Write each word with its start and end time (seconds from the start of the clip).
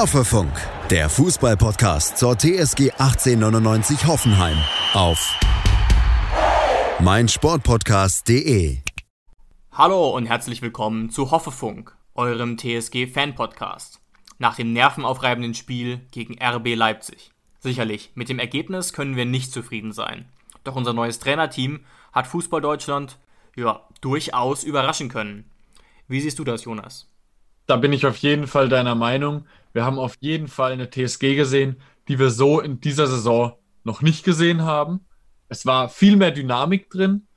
Hoffefunk, 0.00 0.50
der 0.88 1.10
Fußballpodcast 1.10 2.16
zur 2.16 2.34
TSG 2.34 2.90
1899 2.92 4.06
Hoffenheim 4.06 4.56
auf 4.94 5.38
meinsportpodcast.de. 7.00 8.78
Hallo 9.72 10.16
und 10.16 10.24
herzlich 10.24 10.62
willkommen 10.62 11.10
zu 11.10 11.30
Hoffefunk, 11.30 11.94
eurem 12.14 12.56
TSG-Fan-Podcast. 12.56 14.00
Nach 14.38 14.56
dem 14.56 14.72
nervenaufreibenden 14.72 15.52
Spiel 15.52 16.00
gegen 16.12 16.42
RB 16.42 16.74
Leipzig. 16.76 17.30
Sicherlich, 17.58 18.10
mit 18.14 18.30
dem 18.30 18.38
Ergebnis 18.38 18.94
können 18.94 19.16
wir 19.16 19.26
nicht 19.26 19.52
zufrieden 19.52 19.92
sein. 19.92 20.30
Doch 20.64 20.76
unser 20.76 20.94
neues 20.94 21.18
Trainerteam 21.18 21.80
hat 22.14 22.26
Fußball 22.26 22.62
Deutschland 22.62 23.18
ja, 23.54 23.86
durchaus 24.00 24.64
überraschen 24.64 25.10
können. 25.10 25.44
Wie 26.08 26.22
siehst 26.22 26.38
du 26.38 26.44
das, 26.44 26.64
Jonas? 26.64 27.09
Da 27.70 27.76
bin 27.76 27.92
ich 27.92 28.04
auf 28.04 28.16
jeden 28.16 28.48
Fall 28.48 28.68
deiner 28.68 28.96
Meinung. 28.96 29.46
Wir 29.72 29.84
haben 29.84 30.00
auf 30.00 30.16
jeden 30.18 30.48
Fall 30.48 30.72
eine 30.72 30.90
TSG 30.90 31.36
gesehen, 31.36 31.80
die 32.08 32.18
wir 32.18 32.30
so 32.30 32.58
in 32.60 32.80
dieser 32.80 33.06
Saison 33.06 33.52
noch 33.84 34.02
nicht 34.02 34.24
gesehen 34.24 34.62
haben. 34.62 35.06
Es 35.48 35.66
war 35.66 35.88
viel 35.88 36.16
mehr 36.16 36.32
Dynamik 36.32 36.90
drin. 36.90 37.28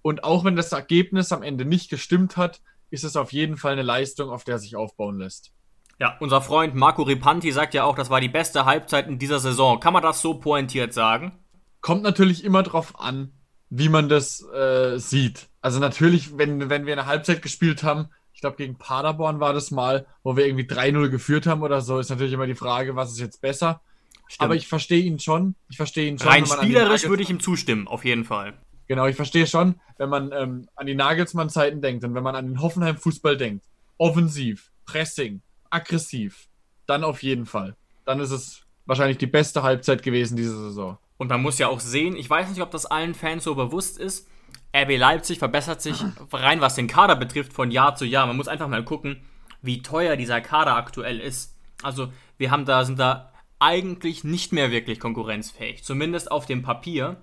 Und 0.00 0.22
auch 0.22 0.44
wenn 0.44 0.54
das 0.54 0.70
Ergebnis 0.70 1.32
am 1.32 1.42
Ende 1.42 1.64
nicht 1.64 1.90
gestimmt 1.90 2.36
hat, 2.36 2.60
ist 2.90 3.02
es 3.02 3.16
auf 3.16 3.32
jeden 3.32 3.56
Fall 3.56 3.72
eine 3.72 3.82
Leistung, 3.82 4.30
auf 4.30 4.44
der 4.44 4.60
sich 4.60 4.76
aufbauen 4.76 5.18
lässt. 5.18 5.50
Ja, 5.98 6.16
unser 6.20 6.40
Freund 6.40 6.76
Marco 6.76 7.02
Ripanti 7.02 7.50
sagt 7.50 7.74
ja 7.74 7.82
auch, 7.82 7.96
das 7.96 8.10
war 8.10 8.20
die 8.20 8.28
beste 8.28 8.66
Halbzeit 8.66 9.08
in 9.08 9.18
dieser 9.18 9.40
Saison. 9.40 9.80
Kann 9.80 9.92
man 9.92 10.04
das 10.04 10.22
so 10.22 10.34
pointiert 10.34 10.94
sagen? 10.94 11.32
Kommt 11.80 12.04
natürlich 12.04 12.44
immer 12.44 12.62
drauf 12.62 13.00
an, 13.00 13.32
wie 13.70 13.88
man 13.88 14.08
das 14.08 14.40
äh, 14.52 14.98
sieht. 14.98 15.48
Also 15.60 15.80
natürlich, 15.80 16.38
wenn, 16.38 16.70
wenn 16.70 16.86
wir 16.86 16.92
eine 16.92 17.06
Halbzeit 17.06 17.42
gespielt 17.42 17.82
haben, 17.82 18.08
ich 18.32 18.40
glaube, 18.40 18.56
gegen 18.56 18.76
Paderborn 18.76 19.40
war 19.40 19.52
das 19.52 19.70
mal, 19.70 20.06
wo 20.22 20.36
wir 20.36 20.46
irgendwie 20.46 20.64
3-0 20.64 21.08
geführt 21.08 21.46
haben 21.46 21.62
oder 21.62 21.80
so, 21.80 21.98
ist 21.98 22.10
natürlich 22.10 22.32
immer 22.32 22.46
die 22.46 22.54
Frage, 22.54 22.96
was 22.96 23.12
ist 23.12 23.20
jetzt 23.20 23.40
besser. 23.40 23.80
Stimmt. 24.28 24.44
Aber 24.44 24.54
ich 24.54 24.68
verstehe 24.68 25.02
ihn 25.02 25.18
schon. 25.18 25.56
Ich 25.68 25.76
verstehe 25.76 26.08
ihn 26.08 26.18
schon. 26.18 26.28
Rein 26.28 26.46
spielerisch 26.46 27.08
würde 27.08 27.22
ich 27.22 27.30
ihm 27.30 27.40
zustimmen, 27.40 27.88
auf 27.88 28.04
jeden 28.04 28.24
Fall. 28.24 28.54
Genau, 28.86 29.06
ich 29.06 29.16
verstehe 29.16 29.46
schon, 29.46 29.80
wenn 29.98 30.08
man 30.08 30.32
ähm, 30.32 30.68
an 30.74 30.86
die 30.86 30.94
Nagelsmann-Zeiten 30.94 31.80
denkt 31.80 32.04
und 32.04 32.14
wenn 32.14 32.22
man 32.22 32.34
an 32.34 32.46
den 32.46 32.60
Hoffenheim-Fußball 32.60 33.36
denkt. 33.36 33.64
Offensiv, 33.98 34.70
Pressing, 34.84 35.42
aggressiv. 35.68 36.48
Dann 36.86 37.04
auf 37.04 37.22
jeden 37.22 37.46
Fall. 37.46 37.76
Dann 38.04 38.20
ist 38.20 38.30
es 38.30 38.62
wahrscheinlich 38.86 39.18
die 39.18 39.26
beste 39.26 39.62
Halbzeit 39.62 40.02
gewesen 40.02 40.36
diese 40.36 40.56
Saison. 40.56 40.98
Und 41.18 41.28
man 41.28 41.42
muss 41.42 41.58
ja 41.58 41.68
auch 41.68 41.80
sehen, 41.80 42.16
ich 42.16 42.28
weiß 42.28 42.48
nicht, 42.48 42.62
ob 42.62 42.70
das 42.70 42.86
allen 42.86 43.14
Fans 43.14 43.44
so 43.44 43.54
bewusst 43.54 43.98
ist, 43.98 44.26
RB 44.74 44.96
Leipzig 44.96 45.38
verbessert 45.38 45.82
sich 45.82 46.02
rein, 46.32 46.60
was 46.60 46.76
den 46.76 46.86
Kader 46.86 47.16
betrifft, 47.16 47.52
von 47.52 47.70
Jahr 47.70 47.96
zu 47.96 48.04
Jahr. 48.04 48.26
Man 48.26 48.36
muss 48.36 48.48
einfach 48.48 48.68
mal 48.68 48.84
gucken, 48.84 49.20
wie 49.62 49.82
teuer 49.82 50.16
dieser 50.16 50.40
Kader 50.40 50.76
aktuell 50.76 51.18
ist. 51.18 51.56
Also, 51.82 52.12
wir 52.38 52.50
haben 52.50 52.64
da, 52.64 52.84
sind 52.84 52.98
da 52.98 53.32
eigentlich 53.58 54.24
nicht 54.24 54.52
mehr 54.52 54.70
wirklich 54.70 55.00
konkurrenzfähig, 55.00 55.84
zumindest 55.84 56.30
auf 56.30 56.46
dem 56.46 56.62
Papier. 56.62 57.16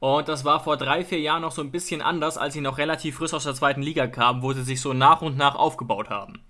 Und 0.00 0.28
das 0.28 0.44
war 0.44 0.62
vor 0.62 0.76
drei, 0.76 1.04
vier 1.04 1.20
Jahren 1.20 1.42
noch 1.42 1.52
so 1.52 1.62
ein 1.62 1.70
bisschen 1.70 2.02
anders, 2.02 2.36
als 2.36 2.54
sie 2.54 2.60
noch 2.60 2.78
relativ 2.78 3.16
frisch 3.16 3.32
aus 3.32 3.44
der 3.44 3.54
zweiten 3.54 3.82
Liga 3.82 4.06
kamen, 4.06 4.42
wo 4.42 4.52
sie 4.52 4.64
sich 4.64 4.80
so 4.80 4.92
nach 4.92 5.22
und 5.22 5.36
nach 5.36 5.54
aufgebaut 5.54 6.10
haben. 6.10 6.42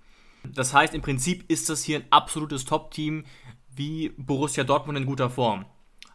Das 0.43 0.73
heißt, 0.73 0.93
im 0.93 1.01
Prinzip 1.01 1.49
ist 1.49 1.69
das 1.69 1.83
hier 1.83 1.99
ein 1.99 2.05
absolutes 2.09 2.65
Top-Team 2.65 3.25
wie 3.69 4.09
Borussia 4.17 4.63
Dortmund 4.63 4.97
in 4.97 5.05
guter 5.05 5.29
Form. 5.29 5.65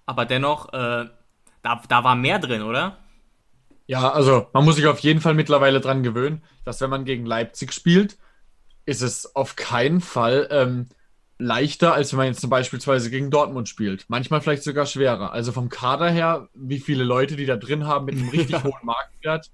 Aber 0.07 0.25
dennoch, 0.25 0.73
äh, 0.73 1.07
da, 1.63 1.83
da 1.89 2.05
war 2.05 2.15
mehr 2.15 2.39
drin, 2.39 2.63
oder? 2.63 2.99
Ja, 3.91 4.13
also 4.13 4.47
man 4.53 4.65
muss 4.65 4.77
sich 4.77 4.87
auf 4.87 5.01
jeden 5.01 5.21
Fall 5.21 5.35
mittlerweile 5.35 5.81
dran 5.81 6.05
gewöhnen, 6.05 6.45
dass 6.65 6.81
wenn 6.81 6.91
man 6.91 7.05
gegen 7.05 7.27
Leipzig 7.27 7.73
spielt, 7.73 8.19
ist 8.87 9.03
es 9.03 9.35
auf 9.35 9.57
keinen 9.57 10.01
Fall 10.01 10.47
ähm, 10.53 10.87
leichter, 11.39 11.93
als 11.93 12.13
wenn 12.13 12.19
man 12.19 12.27
jetzt 12.29 12.41
zum 12.41 12.51
beispielsweise 12.51 13.11
gegen 13.11 13.33
Dortmund 13.33 13.69
spielt. 13.69 14.05
Manchmal 14.07 14.43
vielleicht 14.43 14.63
sogar 14.63 14.87
schwerer. 14.87 15.33
Also 15.33 15.51
vom 15.51 15.71
Kader 15.71 16.09
her, 16.09 16.49
wie 16.55 16.79
viele 16.79 17.03
Leute 17.03 17.35
die 17.35 17.47
da 17.47 17.57
drin 17.57 17.85
haben 17.85 18.05
mit 18.05 18.15
einem 18.15 18.29
richtig 18.33 18.63
hohen 18.63 18.85
Marktwert. 18.85 19.51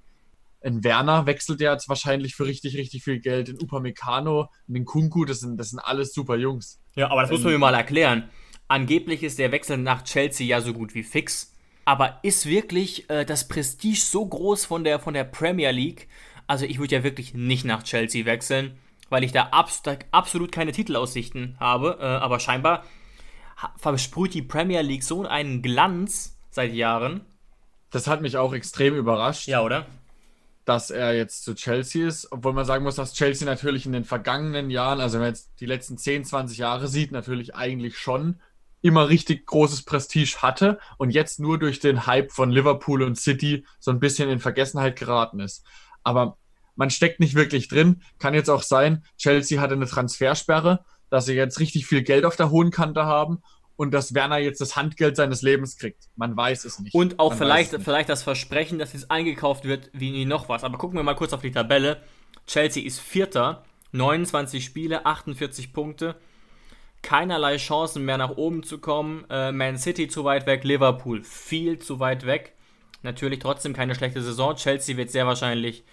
Ein 0.61 0.85
Werner 0.85 1.25
wechselt 1.25 1.63
ja 1.63 1.73
jetzt 1.73 1.89
wahrscheinlich 1.89 2.35
für 2.35 2.45
richtig, 2.45 2.77
richtig 2.77 3.05
viel 3.05 3.21
Geld. 3.21 3.49
In 3.49 3.59
Upamecano, 3.59 4.51
in 4.69 4.85
Kunku, 4.85 5.25
das 5.25 5.41
sind, 5.41 5.57
das 5.57 5.71
sind 5.71 5.79
alles 5.79 6.13
super 6.13 6.37
Jungs. 6.37 6.79
Ja, 6.95 7.11
aber 7.11 7.23
das 7.23 7.31
muss 7.31 7.43
man 7.43 7.55
mir 7.55 7.59
mal 7.59 7.75
erklären. 7.75 8.29
Angeblich 8.69 9.23
ist 9.23 9.39
der 9.39 9.51
Wechsel 9.51 9.79
nach 9.79 10.05
Chelsea 10.05 10.47
ja 10.47 10.61
so 10.61 10.75
gut 10.75 10.95
wie 10.95 11.05
fix. 11.05 11.56
Aber 11.87 12.19
ist 12.23 12.47
wirklich 12.47 13.09
äh, 13.09 13.25
das 13.25 13.47
Prestige 13.47 14.01
so 14.01 14.27
groß 14.27 14.67
von 14.67 14.83
der, 14.83 14.99
von 14.99 15.15
der 15.15 15.25
Premier 15.25 15.71
League? 15.71 16.09
Also 16.49 16.67
ich 16.67 16.79
würde 16.79 16.97
ja 16.97 17.05
wirklich 17.05 17.33
nicht 17.33 17.65
nach 17.65 17.85
Chelsea 17.85 18.27
wechseln, 18.27 18.77
weil 19.09 19.23
ich 19.23 19.31
da 19.31 19.49
abs 19.53 19.83
absolut 20.11 20.51
keine 20.51 20.73
Titelaussichten 20.73 21.57
habe. 21.61 21.99
Äh, 22.01 22.05
aber 22.05 22.41
scheinbar 22.41 22.85
versprüht 23.77 24.35
die 24.35 24.43
Premier 24.43 24.83
League 24.83 25.05
so 25.05 25.25
einen 25.25 25.63
Glanz 25.63 26.37
seit 26.51 26.75
Jahren. 26.75 27.25
Das 27.91 28.09
hat 28.09 28.21
mich 28.21 28.37
auch 28.37 28.53
extrem 28.53 28.97
überrascht. 28.97 29.47
Ja, 29.47 29.63
oder? 29.63 29.87
Dass 30.65 30.91
er 30.91 31.15
jetzt 31.15 31.45
zu 31.45 31.55
Chelsea 31.55 32.09
ist, 32.09 32.33
obwohl 32.33 32.53
man 32.53 32.65
sagen 32.65 32.83
muss, 32.83 32.97
dass 32.97 33.15
Chelsea 33.15 33.47
natürlich 33.47 33.87
in 33.87 33.93
den 33.93 34.05
vergangenen 34.05 34.71
Jahren, 34.71 35.01
also 35.01 35.15
wenn 35.15 35.27
man 35.27 35.35
jetzt 35.35 35.53
die 35.61 35.67
letzten 35.67 35.97
10, 35.97 36.25
20 36.25 36.59
Jahre 36.59 36.89
sieht, 36.89 37.13
natürlich 37.13 37.55
eigentlich 37.55 37.97
schon 37.97 38.41
immer 38.83 39.09
richtig 39.09 39.47
großes 39.47 39.83
Prestige 39.83 40.37
hatte 40.43 40.79
und 40.99 41.11
jetzt 41.11 41.41
nur 41.41 41.59
durch 41.59 41.81
den 41.81 42.07
Hype 42.07 42.33
von 42.33 42.51
Liverpool 42.51 43.03
und 43.03 43.17
City 43.17 43.67
so 43.79 43.91
ein 43.91 44.01
bisschen 44.01 44.29
in 44.29 44.39
Vergessenheit 44.39 44.97
geraten 44.97 45.41
ist. 45.41 45.65
Aber 46.05 46.39
man 46.77 46.91
steckt 46.91 47.21
nicht 47.21 47.35
wirklich 47.35 47.69
drin. 47.69 48.03
Kann 48.19 48.35
jetzt 48.35 48.51
auch 48.51 48.63
sein, 48.63 49.05
Chelsea 49.19 49.61
hatte 49.61 49.75
eine 49.75 49.87
Transfersperre, 49.87 50.85
dass 51.11 51.27
sie 51.27 51.35
jetzt 51.35 51.59
richtig 51.59 51.87
viel 51.87 52.03
Geld 52.03 52.25
auf 52.25 52.37
der 52.37 52.51
hohen 52.51 52.71
Kante 52.71 53.07
haben 53.07 53.43
und 53.77 53.93
dass 53.93 54.15
Werner 54.15 54.39
jetzt 54.39 54.61
das 54.61 54.77
Handgeld 54.77 55.17
seines 55.17 55.43
Lebens 55.43 55.77
kriegt. 55.77 56.09
Man 56.17 56.37
weiß 56.37 56.65
es 56.65 56.79
nicht. 56.79 56.95
Und 56.95 57.19
auch 57.19 57.35
vielleicht, 57.35 57.71
vielleicht 57.83 58.09
das 58.09 58.23
Versprechen, 58.23 58.79
dass 58.79 58.93
jetzt 58.93 59.11
eingekauft 59.11 59.65
wird 59.65 59.91
wie 59.93 60.25
noch 60.25 60.49
was. 60.49 60.65
Aber 60.65 60.79
gucken 60.79 60.99
wir 60.99 61.03
mal 61.03 61.15
kurz 61.15 61.33
auf 61.33 61.43
die 61.43 61.51
Tabelle. 61.51 62.03
Chelsea 62.47 62.85
ist 62.85 63.01
Vierter, 63.01 63.65
29 63.93 64.65
Spiele, 64.65 65.07
48 65.07 65.73
Punkte 65.73 66.17
keinerlei 67.07 67.57
Chancen 67.57 68.05
mehr 68.05 68.19
nach 68.19 68.37
oben 68.37 68.65
zu 68.65 68.79
kommen. 68.79 69.25
Äh, 69.31 69.53
Man 69.53 69.79
City 69.79 70.09
zu 70.09 70.25
weit 70.25 70.45
weg, 70.47 70.65
Liverpool 70.65 71.23
viel 71.23 71.79
zu 71.79 72.01
weit 72.01 72.27
weg. 72.27 72.57
Natürlich 73.03 73.39
trotzdem 73.39 73.75
keine 73.75 73.95
schlechte 73.95 74.21
Saison. 74.21 74.57
Chelsea 74.57 74.97
wird 74.97 75.11
sehr 75.11 75.25
wahrscheinlich 75.25 75.85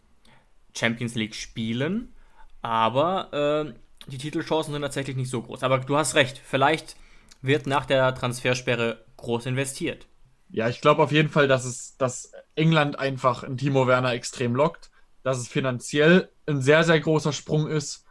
Champions 0.75 1.13
League 1.13 1.35
spielen, 1.35 2.15
aber 2.63 3.31
äh, 3.67 4.09
die 4.09 4.17
Titelchancen 4.17 4.73
sind 4.73 4.81
tatsächlich 4.81 5.15
nicht 5.15 5.29
so 5.29 5.43
groß. 5.43 5.61
Aber 5.61 5.77
du 5.77 5.95
hast 5.95 6.15
recht, 6.15 6.41
vielleicht 6.43 6.95
wird 7.43 7.67
nach 7.67 7.85
der 7.85 8.15
Transfersperre 8.15 9.05
groß 9.17 9.45
investiert. 9.45 10.07
Ja, 10.49 10.67
ich 10.67 10.81
glaube 10.81 11.03
auf 11.03 11.11
jeden 11.11 11.29
Fall, 11.29 11.47
dass 11.47 11.63
es, 11.63 11.95
dass 11.97 12.31
England 12.55 12.97
einfach 12.97 13.43
in 13.43 13.57
Timo 13.57 13.85
Werner 13.85 14.13
extrem 14.13 14.55
lockt, 14.55 14.89
dass 15.21 15.37
es 15.37 15.47
finanziell 15.47 16.29
ein 16.47 16.59
sehr, 16.59 16.83
sehr 16.83 16.99
großer 16.99 17.33
Sprung 17.33 17.67
ist. 17.67 18.03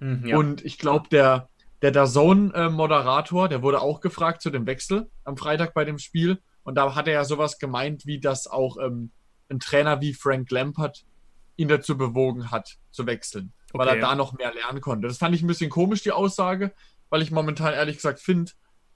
Hm, 0.00 0.26
ja. 0.26 0.36
Und 0.36 0.62
ich 0.62 0.78
glaube, 0.78 1.08
der, 1.08 1.48
der 1.82 1.90
DAZN-Moderator, 1.92 3.48
der 3.48 3.62
wurde 3.62 3.80
auch 3.80 4.00
gefragt 4.00 4.42
zu 4.42 4.50
dem 4.50 4.66
Wechsel 4.66 5.10
am 5.24 5.36
Freitag 5.36 5.74
bei 5.74 5.84
dem 5.84 5.98
Spiel. 5.98 6.40
Und 6.62 6.74
da 6.74 6.94
hat 6.94 7.08
er 7.08 7.14
ja 7.14 7.24
sowas 7.24 7.58
gemeint, 7.58 8.06
wie 8.06 8.20
das 8.20 8.46
auch 8.46 8.76
ähm, 8.76 9.10
ein 9.48 9.60
Trainer 9.60 10.00
wie 10.00 10.12
Frank 10.12 10.50
Lampard 10.50 11.04
ihn 11.56 11.68
dazu 11.68 11.96
bewogen 11.96 12.50
hat, 12.50 12.78
zu 12.90 13.06
wechseln, 13.06 13.52
okay, 13.72 13.78
weil 13.78 13.96
er 13.96 14.00
da 14.00 14.14
noch 14.14 14.32
mehr 14.34 14.52
lernen 14.54 14.80
konnte. 14.80 15.08
Das 15.08 15.18
fand 15.18 15.34
ich 15.34 15.42
ein 15.42 15.46
bisschen 15.46 15.70
komisch, 15.70 16.02
die 16.02 16.12
Aussage, 16.12 16.72
weil 17.08 17.22
ich 17.22 17.30
momentan 17.30 17.74
ehrlich 17.74 17.96
gesagt 17.96 18.20
finde, 18.20 18.52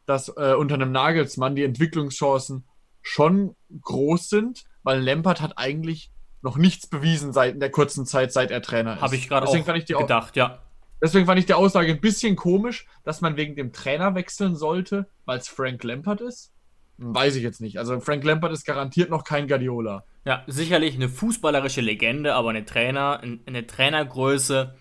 dass 0.07 0.29
äh, 0.29 0.55
unter 0.57 0.75
einem 0.75 0.93
Nagelsmann 0.93 1.57
die 1.57 1.65
Entwicklungschancen 1.65 2.65
schon 3.03 3.57
groß 3.83 4.29
sind, 4.29 4.65
weil 4.83 5.01
Lampard 5.01 5.41
hat 5.41 5.59
eigentlich 5.59 6.11
noch 6.43 6.57
nichts 6.57 6.87
bewiesen 6.87 7.33
seit 7.33 7.55
in 7.55 7.61
der 7.61 7.71
kurzen 7.71 8.07
Zeit, 8.07 8.33
seit 8.33 8.51
er 8.51 8.63
Trainer 8.63 8.97
ist. 8.97 9.01
Habe 9.01 9.17
ich 9.17 9.29
gerade 9.29 9.47
auch 9.47 10.01
gedacht, 10.01 10.37
ja. 10.37 10.64
Deswegen 11.03 11.27
fand 11.27 11.39
ich 11.39 11.47
die 11.47 11.55
Aussage 11.55 11.93
ein 11.93 12.01
bisschen 12.01 12.37
komisch, 12.37 12.87
dass 13.03 13.21
man 13.21 13.37
wegen 13.37 13.57
dem 13.57 13.73
Trainer 13.73 14.15
wechseln 14.15 14.57
sollte, 14.57 15.09
weil 15.25 15.39
es 15.39 15.49
Frank 15.49 15.83
Lampard 15.85 16.21
ist. 16.21 16.53
Weiß 16.97 17.35
ich 17.37 17.43
jetzt 17.43 17.61
nicht. 17.61 17.79
Also 17.79 17.99
Frank 18.01 18.25
Lampard 18.25 18.53
ist 18.53 18.65
garantiert 18.65 19.11
noch 19.11 19.25
kein 19.25 19.49
Guardiola. 19.49 20.05
Ja, 20.25 20.45
sicherlich 20.47 20.95
eine 20.95 21.09
fußballerische 21.09 21.81
Legende, 21.81 22.35
aber 22.35 22.51
eine 22.51 22.65
Trainer, 22.65 23.21
eine 23.21 23.67
Trainergröße, 23.67 24.77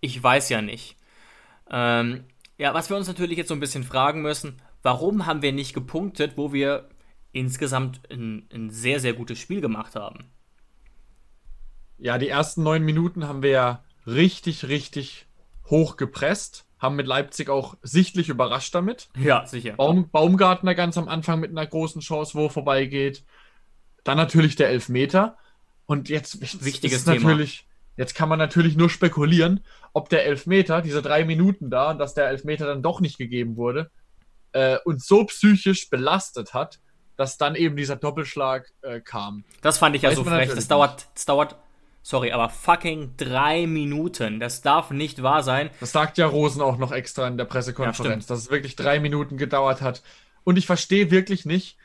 ich 0.00 0.22
weiß 0.22 0.48
ja 0.48 0.62
nicht. 0.62 0.96
Ähm, 1.70 2.24
ja, 2.58 2.74
was 2.74 2.90
wir 2.90 2.96
uns 2.96 3.08
natürlich 3.08 3.38
jetzt 3.38 3.48
so 3.48 3.54
ein 3.54 3.60
bisschen 3.60 3.84
fragen 3.84 4.22
müssen, 4.22 4.60
warum 4.82 5.26
haben 5.26 5.42
wir 5.42 5.52
nicht 5.52 5.74
gepunktet, 5.74 6.36
wo 6.36 6.52
wir 6.52 6.88
insgesamt 7.32 8.00
ein, 8.10 8.48
ein 8.52 8.70
sehr, 8.70 9.00
sehr 9.00 9.12
gutes 9.12 9.38
Spiel 9.38 9.60
gemacht 9.60 9.96
haben? 9.96 10.30
Ja, 11.98 12.18
die 12.18 12.28
ersten 12.28 12.62
neun 12.62 12.84
Minuten 12.84 13.28
haben 13.28 13.42
wir 13.42 13.50
ja 13.50 13.84
richtig, 14.06 14.68
richtig 14.68 15.26
hoch 15.70 15.96
gepresst, 15.96 16.66
haben 16.78 16.96
mit 16.96 17.06
Leipzig 17.06 17.48
auch 17.48 17.76
sichtlich 17.82 18.28
überrascht 18.28 18.74
damit. 18.74 19.08
Ja, 19.16 19.46
sicher. 19.46 19.74
Baum, 19.74 20.10
Baumgartner 20.10 20.74
ganz 20.74 20.98
am 20.98 21.08
Anfang 21.08 21.40
mit 21.40 21.50
einer 21.50 21.66
großen 21.66 22.00
Chance, 22.02 22.34
wo 22.34 22.46
er 22.46 22.50
vorbeigeht. 22.50 23.24
Dann 24.04 24.18
natürlich 24.18 24.56
der 24.56 24.68
Elfmeter. 24.68 25.36
Und 25.86 26.08
jetzt 26.08 26.40
Wichtiges 26.64 26.98
ist 26.98 27.04
Thema. 27.04 27.30
natürlich 27.30 27.66
Jetzt 27.96 28.14
kann 28.14 28.28
man 28.28 28.38
natürlich 28.38 28.76
nur 28.76 28.90
spekulieren, 28.90 29.64
ob 29.92 30.08
der 30.08 30.26
Elfmeter, 30.26 30.82
diese 30.82 31.02
drei 31.02 31.24
Minuten 31.24 31.70
da, 31.70 31.94
dass 31.94 32.14
der 32.14 32.28
Elfmeter 32.28 32.66
dann 32.66 32.82
doch 32.82 33.00
nicht 33.00 33.18
gegeben 33.18 33.56
wurde, 33.56 33.90
äh, 34.52 34.78
uns 34.84 35.06
so 35.06 35.24
psychisch 35.24 35.90
belastet 35.90 36.54
hat, 36.54 36.80
dass 37.16 37.38
dann 37.38 37.54
eben 37.54 37.76
dieser 37.76 37.96
Doppelschlag 37.96 38.72
äh, 38.82 39.00
kam. 39.00 39.44
Das 39.60 39.78
fand 39.78 39.94
ich 39.94 40.02
ja 40.02 40.10
Weiß 40.10 40.16
so 40.16 40.24
frech. 40.24 40.52
Das 40.52 40.66
dauert, 40.66 41.06
das 41.14 41.24
dauert, 41.24 41.56
sorry, 42.04 42.30
aber 42.30 42.48
fucking 42.48 43.16
drei 43.16 43.66
Minuten. 43.66 44.38
Das 44.38 44.62
darf 44.62 44.92
nicht 44.92 45.24
wahr 45.24 45.42
sein. 45.42 45.70
Das 45.80 45.90
sagt 45.90 46.18
ja 46.18 46.26
Rosen 46.26 46.62
auch 46.62 46.78
noch 46.78 46.92
extra 46.92 47.26
in 47.26 47.36
der 47.36 47.46
Pressekonferenz, 47.46 48.26
ja, 48.26 48.28
dass 48.28 48.44
es 48.44 48.50
wirklich 48.50 48.76
drei 48.76 49.00
Minuten 49.00 49.36
gedauert 49.36 49.82
hat. 49.82 50.04
Und 50.44 50.56
ich 50.56 50.66
verstehe 50.66 51.10
wirklich 51.10 51.44
nicht, 51.44 51.76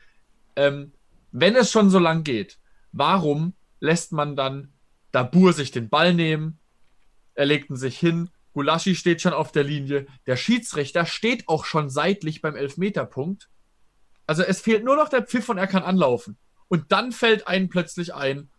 ähm, 0.55 0.91
wenn 1.31 1.55
es 1.55 1.71
schon 1.71 1.89
so 1.89 1.97
lang 1.97 2.23
geht, 2.23 2.59
warum 2.91 3.53
lässt 3.79 4.11
man 4.11 4.35
dann 4.35 4.73
Dabur 5.11 5.53
sich 5.53 5.71
den 5.71 5.89
Ball 5.89 6.13
nehmen? 6.13 6.59
Er 7.33 7.47
legten 7.47 7.77
sich 7.77 7.97
hin. 7.97 8.29
Gulaschi 8.53 8.93
steht 8.93 9.21
schon 9.21 9.33
auf 9.33 9.51
der 9.51 9.63
Linie. 9.63 10.05
Der 10.27 10.35
Schiedsrichter 10.35 11.07
steht 11.07 11.47
auch 11.47 11.65
schon 11.65 11.89
seitlich 11.89 12.41
beim 12.41 12.55
Elfmeterpunkt 12.55 13.49
also 14.29 14.43
es 14.43 14.61
fehlt 14.61 14.83
nur 14.83 14.95
noch 14.95 15.09
der 15.09 15.23
Pfiff 15.23 15.49
und 15.49 15.57
er 15.57 15.65
kann 15.65 15.81
anlaufen. 15.81 16.37
Und 16.67 16.91
dann 16.91 17.11
fällt 17.11 17.47
einem 17.47 17.67
plötzlich 17.67 18.13
ein, 18.13 18.51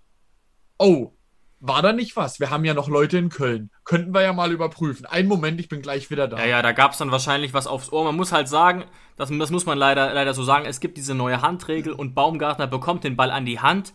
oh, 0.79 1.13
war 1.61 1.83
da 1.83 1.93
nicht 1.93 2.17
was? 2.17 2.41
Wir 2.41 2.51
haben 2.51 2.65
ja 2.65 2.73
noch 2.73 2.89
Leute 2.89 3.19
in 3.19 3.29
Köln. 3.29 3.71
Könnten 3.85 4.15
wir 4.15 4.23
ja 4.23 4.33
mal 4.33 4.51
überprüfen. 4.51 5.05
Einen 5.05 5.29
Moment, 5.29 5.61
ich 5.61 5.69
bin 5.69 5.83
gleich 5.83 6.11
wieder 6.11 6.27
da. 6.27 6.39
Ja, 6.39 6.47
ja, 6.47 6.63
da 6.63 6.73
gab 6.73 6.93
es 6.93 6.99
dann 6.99 7.11
wahrscheinlich 7.11 7.53
was 7.53 7.67
aufs 7.67 7.93
Ohr. 7.93 8.05
Man 8.05 8.17
muss 8.17 8.33
halt 8.33 8.49
sagen, 8.49 8.85
das, 9.17 9.31
das 9.31 9.51
muss 9.51 9.67
man 9.67 9.77
leider, 9.77 10.13
leider 10.15 10.33
so 10.33 10.43
sagen, 10.43 10.65
es 10.65 10.81
gibt 10.81 10.97
diese 10.97 11.15
neue 11.15 11.43
Handregel 11.43 11.93
und 11.93 12.15
Baumgartner 12.15 12.67
bekommt 12.67 13.05
den 13.05 13.17
Ball 13.17 13.31
an 13.31 13.45
die 13.45 13.61
Hand. 13.61 13.93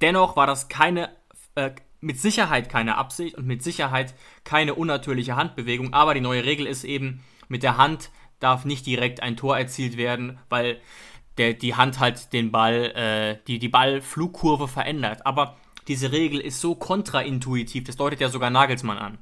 Dennoch 0.00 0.36
war 0.36 0.46
das 0.46 0.68
keine, 0.68 1.10
äh, 1.56 1.72
mit 2.00 2.20
Sicherheit 2.20 2.68
keine 2.68 2.96
Absicht 2.96 3.36
und 3.36 3.46
mit 3.46 3.64
Sicherheit 3.64 4.14
keine 4.44 4.74
unnatürliche 4.74 5.34
Handbewegung. 5.34 5.92
Aber 5.92 6.14
die 6.14 6.20
neue 6.20 6.44
Regel 6.44 6.66
ist 6.66 6.84
eben, 6.84 7.24
mit 7.48 7.64
der 7.64 7.78
Hand 7.78 8.10
darf 8.38 8.64
nicht 8.64 8.86
direkt 8.86 9.22
ein 9.22 9.36
Tor 9.36 9.58
erzielt 9.58 9.96
werden, 9.96 10.38
weil 10.48 10.80
der, 11.38 11.54
die 11.54 11.74
Hand 11.74 11.98
halt 11.98 12.32
den 12.32 12.52
Ball, 12.52 12.92
äh, 12.94 13.38
die, 13.48 13.58
die 13.58 13.68
Ballflugkurve 13.68 14.68
verändert. 14.68 15.26
Aber 15.26 15.56
diese 15.88 16.12
Regel 16.12 16.40
ist 16.40 16.60
so 16.60 16.74
kontraintuitiv, 16.74 17.84
das 17.84 17.96
deutet 17.96 18.20
ja 18.20 18.28
sogar 18.28 18.50
Nagelsmann 18.50 18.98
an. 18.98 19.18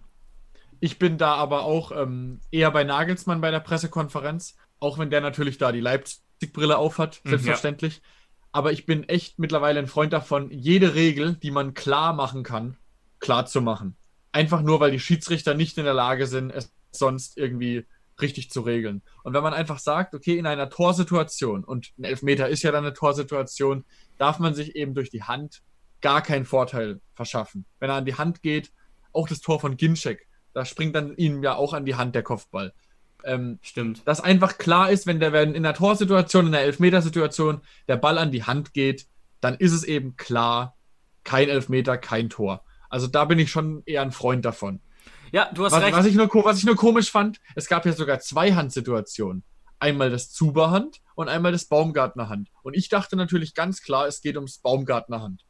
Ich 0.81 0.99
bin 0.99 1.19
da 1.19 1.35
aber 1.35 1.65
auch 1.65 1.93
ähm, 1.93 2.41
eher 2.51 2.71
bei 2.71 2.85
Nagelsmann 2.85 3.41
bei 3.41 3.51
der 3.51 3.61
Pressekonferenz, 3.61 4.57
auch 4.79 4.99
wenn 4.99 5.11
der 5.11 5.21
natürlich 5.21 5.59
da 5.59 5.73
die 5.73 5.81
Leipzig-Brille 5.81 6.79
aufhat, 6.79 7.21
mhm, 7.25 7.31
selbstverständlich. 7.31 7.97
Ja. 7.97 8.03
Aber 8.53 8.73
ich 8.73 8.87
bin 8.87 9.09
echt 9.09 9.39
mittlerweile 9.39 9.79
ein 9.79 9.87
Freund 9.87 10.13
davon, 10.13 10.51
jede 10.51 10.95
Regel, 10.95 11.35
die 11.35 11.51
man 11.51 11.75
klar 11.75 12.13
machen 12.15 12.43
kann, 12.43 12.77
klar 13.21 13.47
zu 13.47 13.61
machen. 13.61 13.97
Einfach 14.33 14.63
nur, 14.63 14.81
weil 14.81 14.91
die 14.91 14.99
Schiedsrichter 14.99 15.55
nicht 15.55 15.77
in 15.79 15.85
der 15.85 15.95
Lage 15.95 16.27
sind, 16.27 16.51
es 16.51 16.73
sonst 16.91 17.37
irgendwie 17.37 17.87
richtig 18.21 18.51
zu 18.51 18.63
regeln. 18.63 19.03
Und 19.23 19.35
wenn 19.35 19.43
man 19.43 19.55
einfach 19.55 19.79
sagt, 19.79 20.15
okay, 20.15 20.37
in 20.37 20.47
einer 20.47 20.69
Torsituation, 20.71 21.65
und 21.65 21.93
ein 21.99 22.05
Elfmeter 22.05 22.49
ist 22.49 22.63
ja 22.63 22.73
dann 22.73 22.85
eine 22.85 22.95
Torsituation, 22.95 23.85
darf 24.19 24.39
man 24.39 24.55
sich 24.55 24.77
eben 24.77 24.95
durch 24.95 25.11
die 25.11 25.23
Hand 25.23 25.63
gar 26.01 26.23
keinen 26.23 26.45
Vorteil 26.45 27.01
verschaffen. 27.15 27.67
Wenn 27.79 27.91
er 27.91 27.97
an 27.97 28.05
die 28.05 28.15
Hand 28.15 28.43
geht, 28.43 28.73
auch 29.13 29.29
das 29.29 29.41
Tor 29.41 29.61
von 29.61 29.77
Ginczek, 29.77 30.27
da 30.53 30.65
springt 30.65 30.95
dann 30.95 31.17
ihm 31.17 31.43
ja 31.43 31.55
auch 31.55 31.73
an 31.73 31.85
die 31.85 31.95
Hand 31.95 32.15
der 32.15 32.23
Kopfball. 32.23 32.73
Ähm, 33.25 33.59
Stimmt. 33.63 34.03
Dass 34.07 34.21
einfach 34.21 34.59
klar 34.59 34.91
ist, 34.91 35.07
wenn 35.07 35.21
der 35.21 35.33
wenn 35.33 35.55
in 35.55 35.63
der 35.63 35.75
Torsituation, 35.75 36.47
in 36.47 36.53
der 36.53 36.63
Elfmetersituation 36.63 37.61
der 37.89 37.97
Ball 37.97 38.19
an 38.19 38.33
die 38.33 38.45
Hand 38.45 38.73
geht, 38.73 39.07
dann 39.41 39.55
ist 39.55 39.73
es 39.73 39.85
eben 39.85 40.17
klar, 40.17 40.77
kein 41.25 41.49
Elfmeter, 41.49 41.99
kein 41.99 42.31
Tor. 42.31 42.65
Also 42.89 43.07
da 43.07 43.25
bin 43.25 43.39
ich 43.39 43.51
schon 43.51 43.83
eher 43.87 44.03
ein 44.03 44.13
Freund 44.13 44.45
davon. 44.45 44.81
Ja, 45.33 45.51
du 45.53 45.65
hast 45.65 45.73
was, 45.73 45.83
recht. 45.83 45.97
Was 45.97 46.07
ich, 46.07 46.15
nur, 46.15 46.29
was 46.45 46.59
ich 46.59 46.65
nur 46.65 46.77
komisch 46.77 47.11
fand, 47.11 47.41
es 47.55 47.69
gab 47.69 47.87
ja 47.87 47.93
sogar 47.93 48.21
zwei 48.21 48.53
Handsituationen. 48.53 49.45
Einmal 49.79 50.11
das 50.11 50.31
Zuberhand 50.31 51.01
und 51.15 51.29
einmal 51.29 51.53
das 51.53 51.67
Baumgartnerhand. 51.67 52.51
Und 52.63 52.77
ich 52.77 52.89
dachte 52.89 53.17
natürlich 53.17 53.55
ganz 53.55 53.81
klar, 53.81 54.07
es 54.07 54.21
geht 54.21 54.37
ums 54.37 54.59
Baumgartnerhand. 54.59 55.45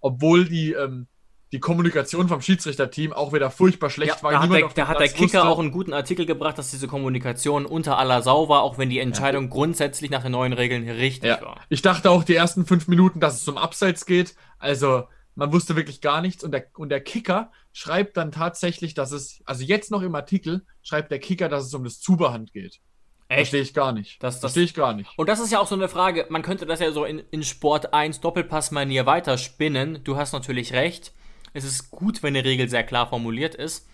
Obwohl 0.00 0.44
die, 0.46 0.72
ähm, 0.72 1.08
die 1.52 1.60
Kommunikation 1.60 2.28
vom 2.28 2.42
Schiedsrichterteam 2.42 3.12
auch 3.12 3.32
wieder 3.32 3.50
furchtbar 3.50 3.90
schlecht 3.90 4.16
ja, 4.16 4.22
war. 4.22 4.32
Da 4.32 4.42
hat, 4.42 4.50
der, 4.50 4.68
da 4.74 4.88
hat 4.88 5.00
der, 5.00 5.08
Kicker 5.08 5.22
wusste. 5.22 5.44
auch 5.44 5.58
einen 5.58 5.70
guten 5.70 5.92
Artikel 5.92 6.26
gebracht, 6.26 6.58
dass 6.58 6.70
diese 6.70 6.88
Kommunikation 6.88 7.64
unter 7.64 7.98
aller 7.98 8.22
Sau 8.22 8.48
war, 8.48 8.62
auch 8.62 8.76
wenn 8.76 8.90
die 8.90 8.98
Entscheidung 8.98 9.44
ja. 9.44 9.50
grundsätzlich 9.50 10.10
nach 10.10 10.22
den 10.22 10.32
neuen 10.32 10.52
Regeln 10.52 10.88
richtig 10.88 11.30
ja. 11.30 11.40
war. 11.40 11.60
Ich 11.68 11.82
dachte 11.82 12.10
auch 12.10 12.24
die 12.24 12.34
ersten 12.34 12.66
fünf 12.66 12.86
Minuten, 12.88 13.20
dass 13.20 13.36
es 13.36 13.44
zum 13.44 13.56
Abseits 13.56 14.04
geht. 14.04 14.34
Also 14.58 15.04
man 15.34 15.52
wusste 15.52 15.76
wirklich 15.76 16.00
gar 16.00 16.20
nichts 16.20 16.44
und 16.44 16.50
der, 16.50 16.66
und 16.76 16.90
der 16.90 17.00
Kicker 17.00 17.52
schreibt 17.72 18.16
dann 18.16 18.32
tatsächlich, 18.32 18.94
dass 18.94 19.12
es, 19.12 19.40
also 19.44 19.62
jetzt 19.62 19.90
noch 19.90 20.02
im 20.02 20.14
Artikel, 20.14 20.66
schreibt 20.82 21.10
der 21.12 21.20
Kicker, 21.20 21.48
dass 21.48 21.64
es 21.64 21.74
um 21.74 21.84
das 21.84 22.00
Zuberhand 22.00 22.52
geht. 22.52 22.80
Echt? 23.28 23.50
Verstehe 23.50 23.60
ich 23.60 23.74
gar 23.74 23.92
nicht. 23.92 24.22
Das, 24.22 24.36
das 24.36 24.40
verstehe 24.40 24.64
ich 24.64 24.74
gar 24.74 24.94
nicht. 24.94 25.10
Und 25.16 25.28
das 25.28 25.38
ist 25.38 25.52
ja 25.52 25.60
auch 25.60 25.66
so 25.66 25.74
eine 25.74 25.88
Frage, 25.88 26.26
man 26.30 26.42
könnte 26.42 26.64
das 26.64 26.80
ja 26.80 26.90
so 26.92 27.04
in, 27.04 27.22
in 27.30 27.42
Sport 27.42 27.92
1 27.92 28.20
Doppelpassmanier 28.20 29.04
weiterspinnen. 29.04 30.02
Du 30.02 30.16
hast 30.16 30.32
natürlich 30.32 30.72
recht. 30.72 31.12
Es 31.52 31.64
ist 31.64 31.90
gut, 31.90 32.22
wenn 32.22 32.34
eine 32.34 32.44
Regel 32.44 32.70
sehr 32.70 32.84
klar 32.84 33.08
formuliert 33.08 33.54
ist. 33.54 33.86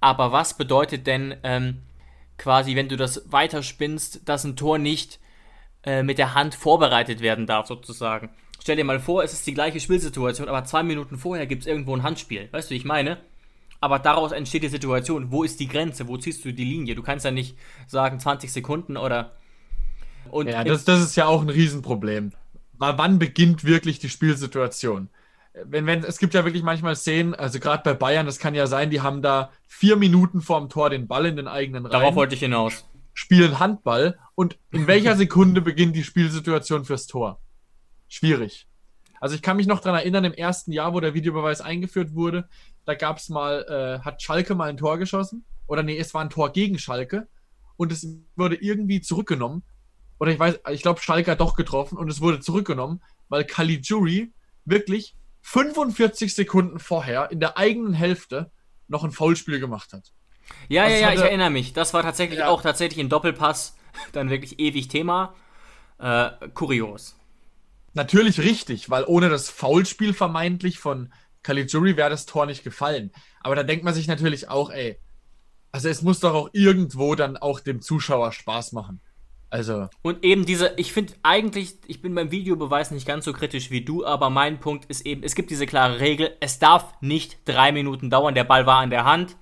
Aber 0.00 0.32
was 0.32 0.56
bedeutet 0.56 1.06
denn 1.06 1.36
ähm, 1.44 1.82
quasi, 2.38 2.74
wenn 2.74 2.88
du 2.88 2.96
das 2.96 3.30
weiterspinnst, 3.30 4.28
dass 4.28 4.44
ein 4.44 4.56
Tor 4.56 4.78
nicht 4.78 5.20
äh, 5.84 6.02
mit 6.02 6.18
der 6.18 6.34
Hand 6.34 6.56
vorbereitet 6.56 7.20
werden 7.20 7.46
darf, 7.46 7.66
sozusagen? 7.68 8.30
Stell 8.60 8.76
dir 8.76 8.84
mal 8.84 8.98
vor, 8.98 9.22
es 9.22 9.32
ist 9.32 9.46
die 9.46 9.54
gleiche 9.54 9.78
Spielsituation, 9.78 10.48
aber 10.48 10.64
zwei 10.64 10.82
Minuten 10.82 11.18
vorher 11.18 11.46
gibt 11.46 11.62
es 11.62 11.68
irgendwo 11.68 11.94
ein 11.94 12.02
Handspiel. 12.02 12.48
Weißt 12.50 12.68
du, 12.68 12.74
wie 12.74 12.78
ich 12.78 12.84
meine? 12.84 13.18
Aber 13.80 13.98
daraus 13.98 14.32
entsteht 14.32 14.62
die 14.62 14.68
Situation. 14.68 15.30
Wo 15.30 15.42
ist 15.42 15.60
die 15.60 15.68
Grenze? 15.68 16.08
Wo 16.08 16.16
ziehst 16.16 16.44
du 16.44 16.52
die 16.52 16.64
Linie? 16.64 16.94
Du 16.94 17.02
kannst 17.02 17.24
ja 17.24 17.30
nicht 17.30 17.56
sagen 17.86 18.18
20 18.18 18.52
Sekunden 18.52 18.96
oder. 18.96 19.32
Und 20.30 20.48
ja, 20.48 20.64
das, 20.64 20.84
das 20.84 21.00
ist 21.00 21.16
ja 21.16 21.26
auch 21.26 21.42
ein 21.42 21.48
Riesenproblem. 21.48 22.32
Weil 22.78 22.98
wann 22.98 23.18
beginnt 23.18 23.64
wirklich 23.64 23.98
die 23.98 24.08
Spielsituation? 24.08 25.08
Wenn, 25.64 25.86
wenn, 25.86 26.04
es 26.04 26.18
gibt 26.18 26.34
ja 26.34 26.44
wirklich 26.44 26.62
manchmal 26.62 26.96
Szenen, 26.96 27.34
also 27.34 27.58
gerade 27.58 27.82
bei 27.82 27.94
Bayern, 27.94 28.26
das 28.26 28.38
kann 28.38 28.54
ja 28.54 28.66
sein, 28.66 28.90
die 28.90 29.00
haben 29.00 29.22
da 29.22 29.50
vier 29.66 29.96
Minuten 29.96 30.42
vorm 30.42 30.68
Tor 30.68 30.90
den 30.90 31.06
Ball 31.06 31.26
in 31.26 31.36
den 31.36 31.48
eigenen 31.48 31.86
Reihen. 31.86 32.00
Darauf 32.00 32.14
wollte 32.14 32.34
ich 32.34 32.40
hinaus. 32.40 32.84
Spielen 33.14 33.58
Handball 33.58 34.18
und 34.34 34.58
in 34.70 34.86
welcher 34.86 35.16
Sekunde 35.16 35.62
beginnt 35.62 35.96
die 35.96 36.04
Spielsituation 36.04 36.84
fürs 36.84 37.06
Tor? 37.06 37.40
schwierig. 38.08 38.66
Also 39.26 39.34
ich 39.34 39.42
kann 39.42 39.56
mich 39.56 39.66
noch 39.66 39.80
daran 39.80 39.98
erinnern, 39.98 40.22
im 40.22 40.34
ersten 40.34 40.70
Jahr, 40.70 40.94
wo 40.94 41.00
der 41.00 41.12
Videobeweis 41.12 41.60
eingeführt 41.60 42.14
wurde, 42.14 42.48
da 42.84 42.94
gab 42.94 43.16
es 43.16 43.28
mal, 43.28 43.66
äh, 43.68 44.04
hat 44.04 44.22
Schalke 44.22 44.54
mal 44.54 44.68
ein 44.68 44.76
Tor 44.76 44.98
geschossen. 44.98 45.44
Oder 45.66 45.82
nee, 45.82 45.98
es 45.98 46.14
war 46.14 46.20
ein 46.20 46.30
Tor 46.30 46.52
gegen 46.52 46.78
Schalke. 46.78 47.26
Und 47.76 47.90
es 47.90 48.06
wurde 48.36 48.54
irgendwie 48.54 49.00
zurückgenommen. 49.00 49.64
Oder 50.20 50.30
ich 50.30 50.38
weiß, 50.38 50.60
ich 50.70 50.82
glaube, 50.82 51.00
Schalke 51.00 51.32
hat 51.32 51.40
doch 51.40 51.56
getroffen 51.56 51.98
und 51.98 52.08
es 52.08 52.20
wurde 52.20 52.38
zurückgenommen, 52.38 53.02
weil 53.28 53.42
Caligiuri 53.42 54.32
wirklich 54.64 55.16
45 55.42 56.32
Sekunden 56.32 56.78
vorher 56.78 57.32
in 57.32 57.40
der 57.40 57.58
eigenen 57.58 57.94
Hälfte 57.94 58.52
noch 58.86 59.02
ein 59.02 59.10
Foulspiel 59.10 59.58
gemacht 59.58 59.92
hat. 59.92 60.12
Ja, 60.68 60.84
also 60.84 60.94
ja, 60.94 61.00
ja, 61.00 61.06
hatte, 61.08 61.16
ich 61.16 61.24
erinnere 61.24 61.50
mich. 61.50 61.72
Das 61.72 61.92
war 61.94 62.02
tatsächlich 62.02 62.38
ja. 62.38 62.48
auch 62.48 62.62
tatsächlich 62.62 63.04
ein 63.04 63.08
Doppelpass, 63.08 63.76
dann 64.12 64.30
wirklich 64.30 64.60
ewig 64.60 64.86
Thema. 64.86 65.34
Äh, 65.98 66.30
kurios 66.54 67.15
natürlich 67.96 68.40
richtig, 68.40 68.90
weil 68.90 69.04
ohne 69.06 69.28
das 69.28 69.50
Foulspiel 69.50 70.14
vermeintlich 70.14 70.78
von 70.78 71.12
Caligiuri 71.42 71.96
wäre 71.96 72.10
das 72.10 72.26
Tor 72.26 72.46
nicht 72.46 72.64
gefallen. 72.64 73.12
Aber 73.40 73.56
da 73.56 73.62
denkt 73.62 73.84
man 73.84 73.94
sich 73.94 74.06
natürlich 74.06 74.48
auch, 74.48 74.70
ey, 74.70 74.98
also 75.72 75.88
es 75.88 76.02
muss 76.02 76.20
doch 76.20 76.34
auch 76.34 76.50
irgendwo 76.52 77.14
dann 77.14 77.36
auch 77.36 77.60
dem 77.60 77.80
Zuschauer 77.80 78.32
Spaß 78.32 78.72
machen. 78.72 79.00
Also. 79.48 79.88
Und 80.02 80.24
eben 80.24 80.44
diese, 80.44 80.72
ich 80.76 80.92
finde 80.92 81.14
eigentlich, 81.22 81.76
ich 81.86 82.02
bin 82.02 82.14
beim 82.14 82.30
Videobeweis 82.30 82.90
nicht 82.90 83.06
ganz 83.06 83.24
so 83.24 83.32
kritisch 83.32 83.70
wie 83.70 83.84
du, 83.84 84.04
aber 84.04 84.28
mein 84.28 84.58
Punkt 84.58 84.86
ist 84.86 85.06
eben, 85.06 85.22
es 85.22 85.34
gibt 85.34 85.50
diese 85.50 85.66
klare 85.66 86.00
Regel, 86.00 86.36
es 86.40 86.58
darf 86.58 87.00
nicht 87.00 87.38
drei 87.44 87.72
Minuten 87.72 88.10
dauern, 88.10 88.34
der 88.34 88.44
Ball 88.44 88.66
war 88.66 88.80
an 88.80 88.90
der 88.90 89.04
Hand. 89.04 89.36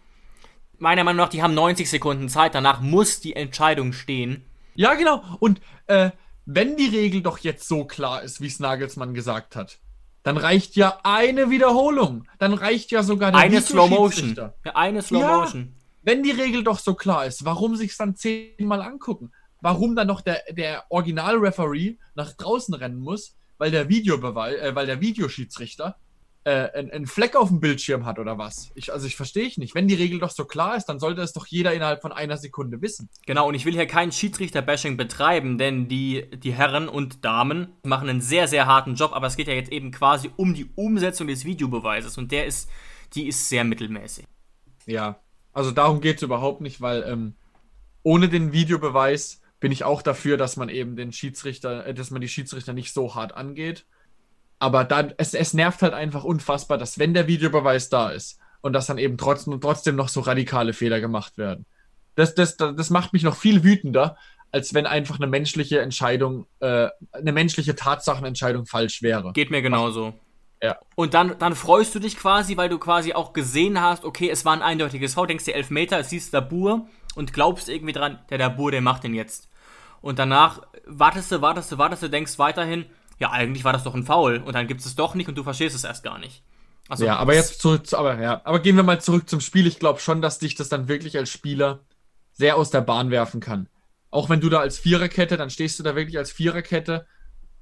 Meiner 0.79 1.05
Meinung 1.05 1.25
nach, 1.25 1.31
die 1.31 1.43
haben 1.43 1.55
90 1.55 1.89
Sekunden 1.89 2.29
Zeit, 2.29 2.55
danach 2.55 2.81
muss 2.81 3.21
die 3.21 3.35
Entscheidung 3.35 3.93
stehen. 3.93 4.45
Ja, 4.75 4.95
genau. 4.95 5.23
Und 5.41 5.61
äh, 5.87 6.11
wenn 6.47 6.77
die 6.77 6.89
Regel 6.89 7.23
doch 7.23 7.39
jetzt 7.39 7.69
so 7.69 7.85
klar 7.85 8.23
ist, 8.23 8.41
wie 8.41 8.47
es 8.47 8.61
Nagelsmann 8.61 9.15
gesagt 9.15 9.57
hat, 9.57 9.79
dann 10.23 10.37
reicht 10.37 10.77
ja 10.77 11.01
eine 11.03 11.51
Wiederholung. 11.51 12.27
Dann 12.39 12.55
reicht 12.55 12.91
ja 12.91 13.03
sogar 13.03 13.31
der 13.31 13.41
Eine 13.41 13.61
Slow 13.61 13.89
Motion. 13.89 14.35
Eine 14.75 15.03
Slow 15.03 15.21
ja, 15.21 15.37
Motion. 15.39 15.75
Wenn 16.03 16.23
die 16.23 16.31
Regel 16.31 16.65
doch 16.65 16.79
so 16.79 16.95
klar 16.95 17.27
ist, 17.27 17.45
warum 17.45 17.77
sich 17.77 17.93
es 17.93 17.97
dann 17.97 18.17
zehnmal 18.17 18.83
angucken? 18.83 19.33
Warum 19.61 19.97
dann 19.97 20.07
noch 20.07 20.21
der, 20.21 20.43
der 20.51 20.85
Original-Referee 20.91 21.97
nach 22.15 22.33
draußen 22.33 22.75
rennen 22.75 23.01
muss, 23.01 23.37
weil 23.59 23.71
der 23.71 23.89
Videobeweis, 23.89 24.57
äh, 24.61 24.75
weil 24.75 24.87
der 24.87 25.01
Videoschiedsrichter 25.01 25.97
äh, 26.45 26.69
einen 26.73 27.07
Fleck 27.07 27.37
auf 27.37 27.49
dem 27.49 27.61
Bildschirm 27.61 28.05
hat 28.05 28.19
oder 28.19 28.37
was. 28.37 28.71
Ich, 28.75 28.93
also 28.93 29.07
ich 29.07 29.17
verstehe 29.17 29.45
ich 29.45 29.57
nicht. 29.57 29.75
Wenn 29.75 29.89
die 29.89 29.95
Regel 29.95 30.21
doch 30.21 30.31
so 30.31 30.45
klar 30.45 30.77
ist, 30.77 30.87
dann 30.87 30.99
sollte 30.99 31.23
es 31.23 31.33
doch 31.33 31.47
jeder 31.47 31.73
innerhalb 31.73 32.03
von 32.03 32.13
einer 32.13 32.37
Sekunde 32.37 32.83
wissen. 32.83 33.09
Genau, 33.27 33.49
und 33.49 33.55
ich 33.55 33.65
will 33.65 33.73
hier 33.73 33.87
kein 33.87 34.13
Schiedsrichter-Bashing 34.13 34.97
betreiben, 34.97 35.57
denn 35.57 35.89
die, 35.89 36.31
die 36.37 36.53
Herren 36.53 36.89
und 36.89 37.25
Damen 37.25 37.73
machen 37.83 38.09
einen 38.11 38.21
sehr, 38.21 38.47
sehr 38.47 38.67
harten 38.67 38.95
Job, 38.95 39.13
aber 39.15 39.27
es 39.27 39.37
geht 39.37 39.49
ja 39.49 39.55
jetzt 39.55 39.73
eben 39.73 39.91
quasi 39.91 40.31
um 40.37 40.55
die 40.55 40.71
Umsetzung 40.75 41.29
des 41.29 41.45
Videobeweises 41.47 42.19
und 42.19 42.31
der 42.31 42.47
ist, 42.47 42.69
die 43.15 43.27
ist 43.27 43.49
sehr 43.49 43.65
mittelmäßig. 43.65 44.27
Ja, 44.87 45.21
also 45.53 45.71
darum 45.71 46.03
geht 46.03 46.17
es 46.17 46.23
überhaupt 46.23 46.61
nicht, 46.61 46.83
weil 46.83 47.05
ähm, 47.05 47.37
ohne 48.03 48.29
den 48.29 48.53
Videobeweis 48.53 49.41
bin 49.61 49.73
ich 49.73 49.85
auch 49.85 50.03
dafür, 50.03 50.37
dass 50.37 50.59
man 50.59 50.69
eben 50.69 50.95
den 50.95 51.11
Schiedsrichter, 51.11 51.87
äh, 51.87 51.95
dass 51.95 52.11
man 52.11 52.21
die 52.21 52.29
Schiedsrichter 52.29 52.75
nicht 52.75 52.93
so 52.93 53.15
hart 53.15 53.35
angeht 53.35 53.87
aber 54.65 54.85
dann, 54.85 55.13
es, 55.19 55.35
es 55.35 55.53
nervt 55.53 55.83
halt 55.83 55.93
einfach 55.93 56.25
unfassbar, 56.25 56.79
dass 56.79 56.99
wenn 56.99 57.13
der 57.13 57.27
Videobeweis 57.27 57.91
da 57.91 58.09
ist 58.09 58.39
und 58.63 58.73
dass 58.73 58.87
dann 58.87 58.97
eben 58.97 59.19
trotzdem, 59.19 59.61
trotzdem 59.61 59.95
noch 59.95 60.09
so 60.09 60.21
radikale 60.21 60.73
Fehler 60.73 61.01
gemacht 61.01 61.37
werden. 61.37 61.67
Das, 62.15 62.35
das, 62.35 62.57
das 62.57 62.89
macht 62.89 63.13
mich 63.13 63.25
noch 63.25 63.37
viel 63.37 63.63
wütender, 63.63 64.17
als 64.53 64.73
wenn 64.73 64.87
einfach 64.87 65.17
eine 65.17 65.27
menschliche 65.27 65.81
Entscheidung, 65.81 66.47
äh, 66.61 66.89
eine 67.13 67.33
menschliche 67.33 67.75
Tatsachenentscheidung 67.75 68.65
falsch 68.65 69.03
wäre. 69.03 69.35
Geht 69.35 69.51
mir 69.51 69.61
genauso. 69.61 70.15
Ja. 70.63 70.79
Und 70.95 71.13
dann, 71.13 71.39
dann 71.39 71.55
freust 71.55 71.95
du 71.95 71.99
dich 71.99 72.17
quasi, 72.17 72.57
weil 72.57 72.71
du 72.71 72.79
quasi 72.79 73.13
auch 73.13 73.35
gesehen 73.35 73.83
hast, 73.83 74.07
okay, 74.07 74.31
es 74.31 74.47
war 74.47 74.55
ein 74.55 74.63
eindeutiges 74.63 75.13
V, 75.13 75.27
denkst 75.27 75.45
dir 75.45 75.57
elf 75.57 75.69
Meter, 75.69 75.99
es 75.99 76.09
siehst 76.09 76.33
Dabur 76.33 76.87
und 77.15 77.35
glaubst 77.35 77.69
irgendwie 77.69 77.93
dran, 77.93 78.19
der 78.31 78.39
Dabur, 78.39 78.71
der 78.71 78.81
macht 78.81 79.05
den 79.05 79.13
jetzt. 79.13 79.51
Und 80.01 80.19
danach 80.19 80.63
wartest 80.87 81.31
du, 81.33 81.43
wartest 81.43 81.71
du, 81.71 81.77
wartest 81.77 82.03
du, 82.03 82.09
denkst 82.09 82.39
weiterhin, 82.39 82.87
ja, 83.19 83.31
eigentlich 83.31 83.65
war 83.65 83.73
das 83.73 83.85
doch 83.85 83.95
ein 83.95 84.05
Foul 84.05 84.39
und 84.39 84.55
dann 84.55 84.67
gibt 84.67 84.81
es 84.81 84.95
doch 84.95 85.15
nicht 85.15 85.29
und 85.29 85.37
du 85.37 85.43
verstehst 85.43 85.75
es 85.75 85.85
erst 85.85 86.03
gar 86.03 86.19
nicht. 86.19 86.43
Also, 86.89 87.07
ja, 87.07 87.17
aber 87.17 87.35
jetzt 87.35 87.61
zurück, 87.61 87.87
zu, 87.87 87.97
aber, 87.97 88.21
ja, 88.21 88.43
aber 88.45 88.61
gehen 88.61 88.77
wir 88.77 88.83
mal 88.83 89.01
zurück 89.01 89.29
zum 89.29 89.41
Spiel. 89.41 89.67
Ich 89.67 89.79
glaube 89.79 90.01
schon, 90.01 90.21
dass 90.21 90.39
dich 90.39 90.55
das 90.55 90.69
dann 90.69 90.89
wirklich 90.89 91.17
als 91.17 91.31
Spieler 91.31 91.81
sehr 92.33 92.57
aus 92.57 92.71
der 92.71 92.83
Bahn 92.83 93.11
werfen 93.11 93.41
kann. 93.41 93.69
Auch 94.11 94.29
wenn 94.29 94.41
du 94.41 94.49
da 94.49 94.61
als 94.61 94.79
Viererkette, 94.79 95.37
dann 95.37 95.51
stehst 95.51 95.79
du 95.79 95.83
da 95.83 95.97
wirklich 95.97 96.19
als 96.19 96.31
Viererkette 96.31 97.07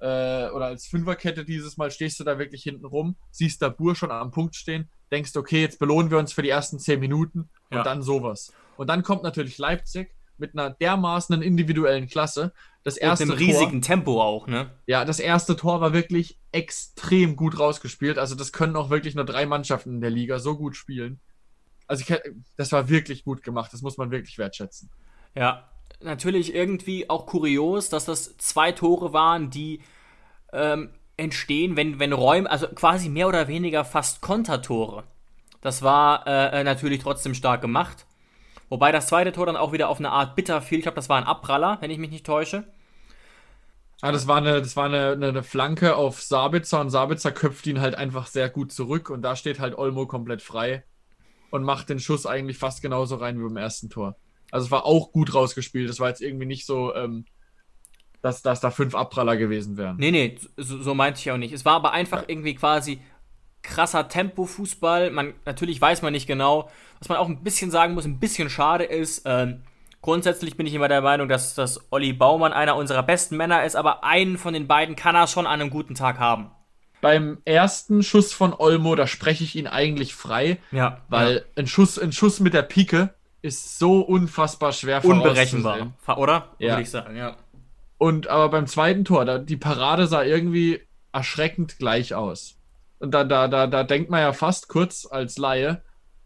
äh, 0.01 0.51
oder 0.51 0.67
als 0.67 0.87
Fünferkette 0.87 1.45
dieses 1.45 1.77
Mal 1.77 1.91
stehst 1.91 2.19
du 2.19 2.25
da 2.25 2.39
wirklich 2.39 2.65
hinten 2.65 2.85
rum, 2.85 3.17
siehst 3.31 3.63
da 3.63 3.69
Bur 3.69 3.95
schon 3.95 4.11
am 4.11 4.33
Punkt 4.33 4.57
stehen, 4.57 4.91
denkst, 5.13 5.37
okay, 5.37 5.61
jetzt 5.61 5.79
belohnen 5.79 6.11
wir 6.11 6.19
uns 6.19 6.33
für 6.33 6.43
die 6.43 6.49
ersten 6.49 6.79
zehn 6.79 6.99
Minuten 6.99 7.49
und 7.71 7.77
ja. 7.79 7.83
dann 7.85 8.03
sowas. 8.03 8.53
Und 8.77 8.89
dann 8.89 9.03
kommt 9.05 9.23
natürlich 9.23 9.59
Leipzig 9.59 10.13
mit 10.43 10.59
einer 10.59 10.71
dermaßen 10.71 11.41
individuellen 11.41 12.07
Klasse. 12.09 12.53
Das 12.85 12.99
erste 12.99 13.25
Und 13.25 13.31
einem 13.31 13.39
riesigen 13.39 13.81
Tor, 13.81 13.87
Tempo 13.87 14.21
auch, 14.21 14.47
ne? 14.47 14.71
Ja, 14.87 15.05
das 15.07 15.21
erste 15.21 15.57
Tor 15.57 15.81
war 15.81 15.95
wirklich 15.95 16.39
extrem 16.51 17.37
gut 17.37 17.59
rausgespielt. 17.59 18.19
Also 18.19 18.35
das 18.35 18.53
können 18.53 18.77
auch 18.77 18.91
wirklich 18.91 19.15
nur 19.15 19.25
drei 19.25 19.47
Mannschaften 19.47 19.95
in 19.95 20.01
der 20.01 20.11
Liga 20.11 20.39
so 20.39 20.57
gut 20.59 20.77
spielen. 20.77 21.21
Also 21.87 22.05
ich, 22.07 22.21
das 22.57 22.73
war 22.73 22.89
wirklich 22.89 23.25
gut 23.25 23.43
gemacht. 23.43 23.73
Das 23.73 23.83
muss 23.83 23.97
man 23.97 24.11
wirklich 24.11 24.37
wertschätzen. 24.37 24.91
Ja, 25.35 25.71
natürlich 26.01 26.55
irgendwie 26.55 27.09
auch 27.09 27.27
kurios, 27.27 27.89
dass 27.89 28.05
das 28.05 28.37
zwei 28.37 28.73
Tore 28.73 29.13
waren, 29.13 29.51
die 29.51 29.81
ähm, 30.53 30.91
entstehen, 31.17 31.77
wenn, 31.77 31.99
wenn 31.99 32.13
Räume, 32.13 32.51
also 32.51 32.67
quasi 32.69 33.09
mehr 33.09 33.29
oder 33.29 33.49
weniger 33.49 33.85
fast 33.85 34.21
Kontertore. 34.21 35.05
Das 35.61 35.83
war 35.83 36.27
äh, 36.27 36.61
äh 36.61 36.65
natürlich 36.65 37.01
trotzdem 37.01 37.35
stark 37.35 37.61
gemacht. 37.61 38.07
Wobei 38.73 38.91
das 38.91 39.09
zweite 39.09 39.33
Tor 39.33 39.45
dann 39.45 39.57
auch 39.57 39.73
wieder 39.73 39.91
auf 39.91 39.99
eine 39.99 40.09
Art 40.09 40.35
bitter 40.35 40.63
fiel. 40.63 40.79
Ich 40.79 40.85
glaube, 40.85 40.97
das 40.97 41.11
war 41.11 41.19
ein 41.19 41.25
Abpraller, 41.25 41.77
wenn 41.83 41.91
ich 41.91 41.99
mich 41.99 42.11
nicht 42.11 42.25
täusche. 42.25 42.65
Ah, 44.01 44.13
das 44.13 44.27
war, 44.27 44.39
eine, 44.39 44.63
das 44.63 44.77
war 44.77 44.87
eine, 44.87 45.11
eine, 45.11 45.43
Flanke 45.43 45.95
auf 45.95 46.23
Sabitzer 46.23 46.81
und 46.81 46.89
Sabitzer 46.89 47.33
köpft 47.33 47.67
ihn 47.67 47.83
halt 47.83 47.97
einfach 47.97 48.27
sehr 48.29 48.49
gut 48.49 48.73
zurück 48.73 49.11
und 49.11 49.21
da 49.21 49.37
steht 49.37 49.61
halt 49.61 49.77
Olmo 49.77 50.07
komplett 50.07 50.41
frei 50.41 50.85
und 51.51 51.65
macht 51.65 51.91
den 51.91 52.01
Schuss 52.01 52.25
eigentlich 52.25 52.57
fast 52.57 52.81
genauso 52.81 53.17
rein 53.17 53.39
wie 53.39 53.45
beim 53.45 53.59
ersten 53.59 53.91
Tor. 53.91 54.17
Also 54.51 54.65
es 54.65 54.71
war 54.71 54.87
auch 54.87 55.13
gut 55.13 55.35
rausgespielt. 55.35 55.91
Das 55.91 56.01
war 56.01 56.09
jetzt 56.09 56.23
irgendwie 56.23 56.47
nicht 56.47 56.65
so, 56.65 56.95
ähm, 56.95 57.27
dass, 58.23 58.41
dass 58.41 58.61
da 58.61 58.71
fünf 58.71 58.95
Abpraller 58.95 59.37
gewesen 59.37 59.77
wären. 59.77 59.99
Nee, 59.99 60.13
nee, 60.13 60.39
so, 60.57 60.83
so 60.83 60.95
meinte 60.95 61.21
ich 61.21 61.31
auch 61.31 61.37
nicht. 61.37 61.53
Es 61.53 61.67
war 61.67 61.75
aber 61.75 61.93
einfach 61.93 62.23
ja. 62.23 62.29
irgendwie 62.31 62.55
quasi 62.55 63.03
krasser 63.63 64.09
Tempo-Fußball. 64.09 65.11
Man, 65.11 65.35
natürlich 65.45 65.81
weiß 65.81 66.03
man 66.03 66.13
nicht 66.13 66.27
genau. 66.27 66.71
Was 66.99 67.09
man 67.09 67.19
auch 67.19 67.29
ein 67.29 67.43
bisschen 67.43 67.71
sagen 67.71 67.95
muss, 67.95 68.05
ein 68.05 68.19
bisschen 68.19 68.51
schade 68.51 68.85
ist, 68.85 69.23
ähm, 69.25 69.63
grundsätzlich 70.03 70.57
bin 70.57 70.67
ich 70.67 70.75
immer 70.75 70.89
der 70.89 71.01
Meinung, 71.01 71.29
dass, 71.29 71.55
dass 71.55 71.81
Olli 71.91 72.13
Baumann 72.13 72.53
einer 72.53 72.77
unserer 72.77 73.03
besten 73.03 73.37
Männer 73.37 73.65
ist, 73.65 73.77
aber 73.77 74.05
einen 74.05 74.37
von 74.37 74.53
den 74.53 74.67
beiden 74.67 74.97
kann 74.97 75.15
er 75.15 75.27
schon 75.27 75.47
an 75.47 75.61
einem 75.61 75.71
guten 75.71 75.95
Tag 75.95 76.19
haben. 76.19 76.51
Beim 77.01 77.39
ersten 77.45 78.03
Schuss 78.05 78.33
von 78.33 78.55
Olmo, 78.55 78.95
da 78.95 79.09
spreche 79.09 79.43
ich 79.43 79.57
ihn 79.57 79.67
eigentlich 79.67 80.15
frei, 80.15 80.59
ja, 80.71 81.01
weil 81.09 81.35
ja. 81.35 81.41
Ein, 81.57 81.67
Schuss, 81.67 81.99
ein 81.99 82.13
Schuss 82.13 82.39
mit 82.39 82.55
der 82.55 82.63
Pike 82.63 83.13
ist 83.43 83.81
so 83.81 84.01
unfassbar 84.01 84.73
schwer 84.73 85.05
Unberechenbar, 85.05 85.93
oder? 86.17 86.51
Ja. 86.59 86.71
Würde 86.71 86.83
ich 86.83 86.91
sagen, 86.91 87.17
ja. 87.17 87.37
Und 87.99 88.29
aber 88.29 88.51
beim 88.51 88.69
zweiten 88.69 89.05
Tor, 89.05 89.25
da, 89.25 89.39
die 89.39 89.57
Parade 89.57 90.07
sah 90.07 90.23
irgendwie 90.23 90.81
erschreckend 91.13 91.79
gleich 91.79 92.15
aus. 92.15 92.57
Und 93.03 93.11
da, 93.11 93.25
da, 93.25 93.49
da, 93.49 93.67
da 93.67 93.83
denkt 93.83 94.11
man 94.11 94.21
ja 94.21 94.33
fast 94.33 94.69
kurz 94.69 95.09
als 95.11 95.37
Laie, 95.37 95.83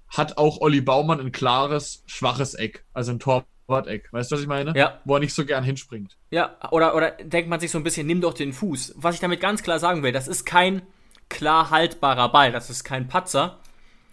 hat 0.08 0.36
auch 0.36 0.60
Olli 0.60 0.82
Baumann 0.82 1.20
ein 1.20 1.32
klares, 1.32 2.04
schwaches 2.04 2.52
Eck, 2.52 2.84
also 2.92 3.12
ein 3.12 3.18
Torwart-Eck. 3.18 4.12
Weißt 4.12 4.30
du, 4.30 4.34
was 4.34 4.42
ich 4.42 4.46
meine? 4.46 4.74
Ja. 4.76 5.00
Wo 5.06 5.14
er 5.14 5.20
nicht 5.20 5.32
so 5.32 5.46
gern 5.46 5.64
hinspringt. 5.64 6.18
Ja, 6.30 6.54
oder, 6.70 6.94
oder 6.94 7.12
denkt 7.12 7.48
man 7.48 7.60
sich 7.60 7.70
so 7.70 7.78
ein 7.78 7.82
bisschen, 7.82 8.06
nimm 8.06 8.20
doch 8.20 8.34
den 8.34 8.52
Fuß. 8.52 8.92
Was 8.98 9.14
ich 9.14 9.22
damit 9.22 9.40
ganz 9.40 9.62
klar 9.62 9.78
sagen 9.78 10.02
will, 10.02 10.12
das 10.12 10.28
ist 10.28 10.44
kein 10.44 10.82
klar 11.30 11.70
haltbarer 11.70 12.30
Ball, 12.30 12.52
das 12.52 12.68
ist 12.68 12.84
kein 12.84 13.08
Patzer. 13.08 13.58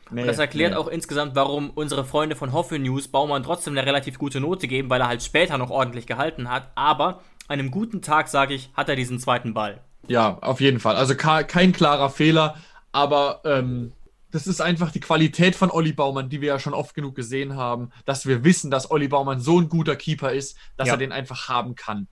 Nee, 0.10 0.26
das 0.26 0.40
erklärt 0.40 0.72
nee. 0.72 0.78
auch 0.78 0.88
insgesamt, 0.88 1.36
warum 1.36 1.70
unsere 1.72 2.06
Freunde 2.06 2.38
von 2.38 2.54
Hoffe 2.54 2.80
News 2.80 3.10
Baumann 3.10 3.44
trotzdem 3.44 3.74
eine 3.74 3.86
relativ 3.86 4.18
gute 4.18 4.40
Note 4.40 4.70
geben, 4.70 4.90
weil 4.90 5.02
er 5.02 5.08
halt 5.08 5.22
später 5.22 5.58
noch 5.58 5.70
ordentlich 5.70 6.08
gehalten 6.08 6.50
hat. 6.50 6.72
Aber 6.76 7.24
an 7.50 7.60
einem 7.60 7.72
guten 7.72 8.02
Tag, 8.02 8.30
sage 8.30 8.54
ich, 8.54 8.70
hat 8.74 8.88
er 8.88 8.96
diesen 8.96 9.20
zweiten 9.20 9.54
Ball. 9.54 9.82
Ja, 10.08 10.38
auf 10.40 10.62
jeden 10.62 10.80
Fall. 10.80 10.96
Also 10.96 11.16
kein 11.16 11.72
klarer 11.72 12.10
Fehler, 12.10 12.56
aber 12.92 13.42
ähm, 13.46 13.94
das 14.32 14.48
ist 14.48 14.62
einfach 14.62 14.92
die 14.92 15.00
Qualität 15.00 15.56
von 15.56 15.70
Olli 15.70 15.94
Baumann, 15.94 16.30
die 16.30 16.42
wir 16.42 16.48
ja 16.50 16.60
schon 16.60 16.74
oft 16.74 16.96
genug 16.96 17.16
gesehen 17.16 17.56
haben, 17.56 17.92
dass 18.06 18.26
wir 18.26 18.44
wissen, 18.44 18.72
dass 18.72 18.90
Olli 18.90 19.08
Baumann 19.08 19.40
so 19.40 19.60
ein 19.60 19.70
guter 19.70 19.96
Keeper 19.96 20.32
ist, 20.32 20.58
dass 20.76 20.88
ja. 20.88 20.96
er 20.96 20.98
den 20.98 21.12
einfach 21.12 21.48
haben 21.50 21.76
kann. 21.76 22.08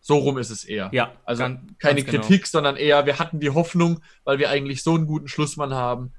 So 0.00 0.16
rum 0.16 0.38
ist 0.38 0.50
es 0.50 0.64
eher. 0.64 0.88
Ja, 0.92 1.12
also 1.26 1.42
ganz, 1.42 1.60
keine 1.78 1.96
ganz 1.96 2.10
genau. 2.10 2.22
Kritik, 2.22 2.42
genau. 2.44 2.50
sondern 2.50 2.76
eher, 2.76 3.04
wir 3.04 3.18
hatten 3.18 3.40
die 3.40 3.50
Hoffnung, 3.50 4.00
weil 4.24 4.38
wir 4.38 4.48
eigentlich 4.48 4.82
so 4.82 4.94
einen 4.94 5.06
guten 5.06 5.28
Schlussmann 5.28 5.74
haben, 5.74 6.12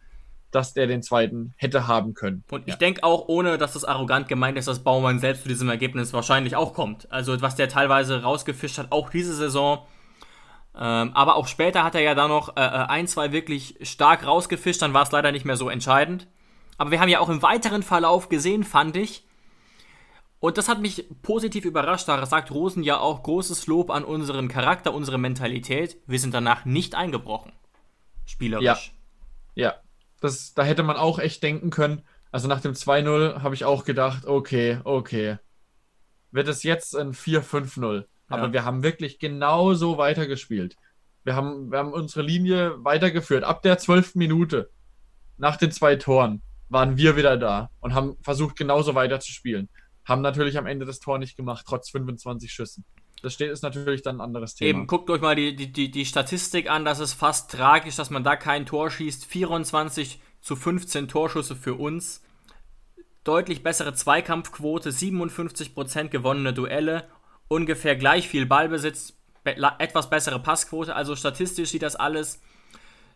dass 0.51 0.73
der 0.73 0.85
den 0.85 1.01
zweiten 1.01 1.53
hätte 1.57 1.88
haben 1.88 2.13
können. 2.13 2.43
Und 2.51 2.67
ich 2.67 2.75
denke 2.75 3.03
auch, 3.03 3.27
ohne 3.27 3.57
dass 3.57 3.73
das 3.73 3.85
arrogant 3.85 4.27
gemeint 4.27 4.57
ist, 4.57 4.67
dass 4.67 4.83
Baumann 4.83 5.19
selbst 5.19 5.43
zu 5.43 5.49
diesem 5.49 5.69
Ergebnis 5.69 6.13
wahrscheinlich 6.13 6.55
auch 6.55 6.73
kommt. 6.73 7.11
Also 7.11 7.39
was 7.41 7.55
der 7.55 7.69
teilweise 7.69 8.21
rausgefischt 8.21 8.77
hat, 8.77 8.91
auch 8.91 9.09
diese 9.09 9.33
Saison, 9.33 9.85
ähm, 10.75 11.11
aber 11.13 11.35
auch 11.35 11.47
später 11.47 11.83
hat 11.83 11.95
er 11.95 12.01
ja 12.01 12.15
da 12.15 12.27
noch 12.27 12.55
äh, 12.55 12.61
äh, 12.61 12.85
ein, 12.88 13.07
zwei 13.07 13.31
wirklich 13.31 13.77
stark 13.81 14.25
rausgefischt, 14.25 14.81
dann 14.81 14.93
war 14.93 15.03
es 15.03 15.11
leider 15.11 15.31
nicht 15.31 15.45
mehr 15.45 15.57
so 15.57 15.69
entscheidend. 15.69 16.27
Aber 16.77 16.91
wir 16.91 16.99
haben 17.01 17.09
ja 17.09 17.19
auch 17.19 17.29
im 17.29 17.41
weiteren 17.41 17.83
Verlauf 17.83 18.29
gesehen, 18.29 18.63
fand 18.63 18.95
ich, 18.95 19.25
und 20.39 20.57
das 20.57 20.69
hat 20.69 20.79
mich 20.79 21.05
positiv 21.21 21.65
überrascht, 21.65 22.07
da 22.07 22.25
sagt 22.25 22.51
Rosen 22.51 22.83
ja 22.83 22.97
auch 22.97 23.23
großes 23.23 23.67
Lob 23.67 23.89
an 23.91 24.05
unseren 24.05 24.47
Charakter, 24.47 24.93
unsere 24.93 25.17
Mentalität. 25.17 25.97
Wir 26.07 26.19
sind 26.19 26.33
danach 26.33 26.63
nicht 26.63 26.95
eingebrochen. 26.95 27.51
Spielerisch. 28.25 28.93
Ja. 29.55 29.65
Ja. 29.65 29.75
Das, 30.21 30.53
da 30.53 30.63
hätte 30.63 30.83
man 30.83 30.95
auch 30.95 31.19
echt 31.19 31.43
denken 31.43 31.71
können. 31.71 32.03
Also 32.31 32.47
nach 32.47 32.61
dem 32.61 32.73
2-0 32.73 33.41
habe 33.41 33.55
ich 33.55 33.65
auch 33.65 33.83
gedacht, 33.83 34.25
okay, 34.25 34.79
okay. 34.85 35.38
Wird 36.31 36.47
es 36.47 36.63
jetzt 36.63 36.95
ein 36.95 37.13
4-5-0? 37.13 38.05
Aber 38.29 38.48
ja. 38.48 38.53
wir 38.53 38.65
haben 38.65 38.83
wirklich 38.83 39.19
genauso 39.19 39.98
weitergespielt. 39.98 40.75
Wir 41.24 41.36
haben, 41.36 41.71
wir 41.71 41.79
haben 41.79 41.91
unsere 41.91 42.21
Linie 42.21 42.83
weitergeführt. 42.83 43.43
Ab 43.43 43.62
der 43.62 43.77
zwölften 43.77 44.19
Minute, 44.19 44.69
nach 45.38 45.57
den 45.57 45.71
zwei 45.71 45.95
Toren, 45.95 46.41
waren 46.69 46.98
wir 46.98 47.17
wieder 47.17 47.38
da 47.38 47.71
und 47.79 47.93
haben 47.93 48.17
versucht, 48.21 48.55
genauso 48.55 48.95
weiter 48.95 49.19
zu 49.19 49.31
spielen. 49.31 49.69
Haben 50.05 50.21
natürlich 50.21 50.57
am 50.57 50.67
Ende 50.67 50.86
das 50.86 51.00
Tor 51.00 51.17
nicht 51.17 51.36
gemacht, 51.36 51.65
trotz 51.67 51.89
25 51.89 52.51
Schüssen. 52.51 52.86
Das 53.21 53.33
steht, 53.33 53.51
ist 53.51 53.63
natürlich 53.63 54.01
dann 54.01 54.17
ein 54.17 54.21
anderes 54.21 54.55
Thema. 54.55 54.69
Eben, 54.69 54.88
guckt 54.88 55.09
euch 55.09 55.21
mal 55.21 55.36
die, 55.36 55.55
die, 55.55 55.91
die 55.91 56.05
Statistik 56.05 56.69
an. 56.69 56.86
Das 56.86 57.00
ist 57.00 57.13
fast 57.13 57.51
tragisch, 57.51 57.95
dass 57.98 58.09
man 58.09 58.24
da 58.24 58.36
kein 58.36 58.65
Tor 58.65 58.89
schießt. 58.89 59.25
24 59.25 60.21
zu 60.41 60.55
15 60.55 61.07
Torschüsse 61.09 61.55
für 61.55 61.74
uns. 61.74 62.24
Deutlich 63.25 63.62
bessere 63.62 63.93
Zweikampfquote, 63.93 64.91
57% 64.91 66.07
gewonnene 66.07 66.53
Duelle 66.53 67.09
ungefähr 67.50 67.98
gleich 67.98 68.29
viel 68.29 68.46
Ballbesitz, 68.46 69.13
be 69.44 69.56
etwas 69.79 70.10
bessere 70.10 70.39
Passquote. 70.39 70.96
Also 70.96 71.18
statistisch 71.18 71.72
sieht 71.72 71.82
das 71.82 71.98
alles 71.98 72.39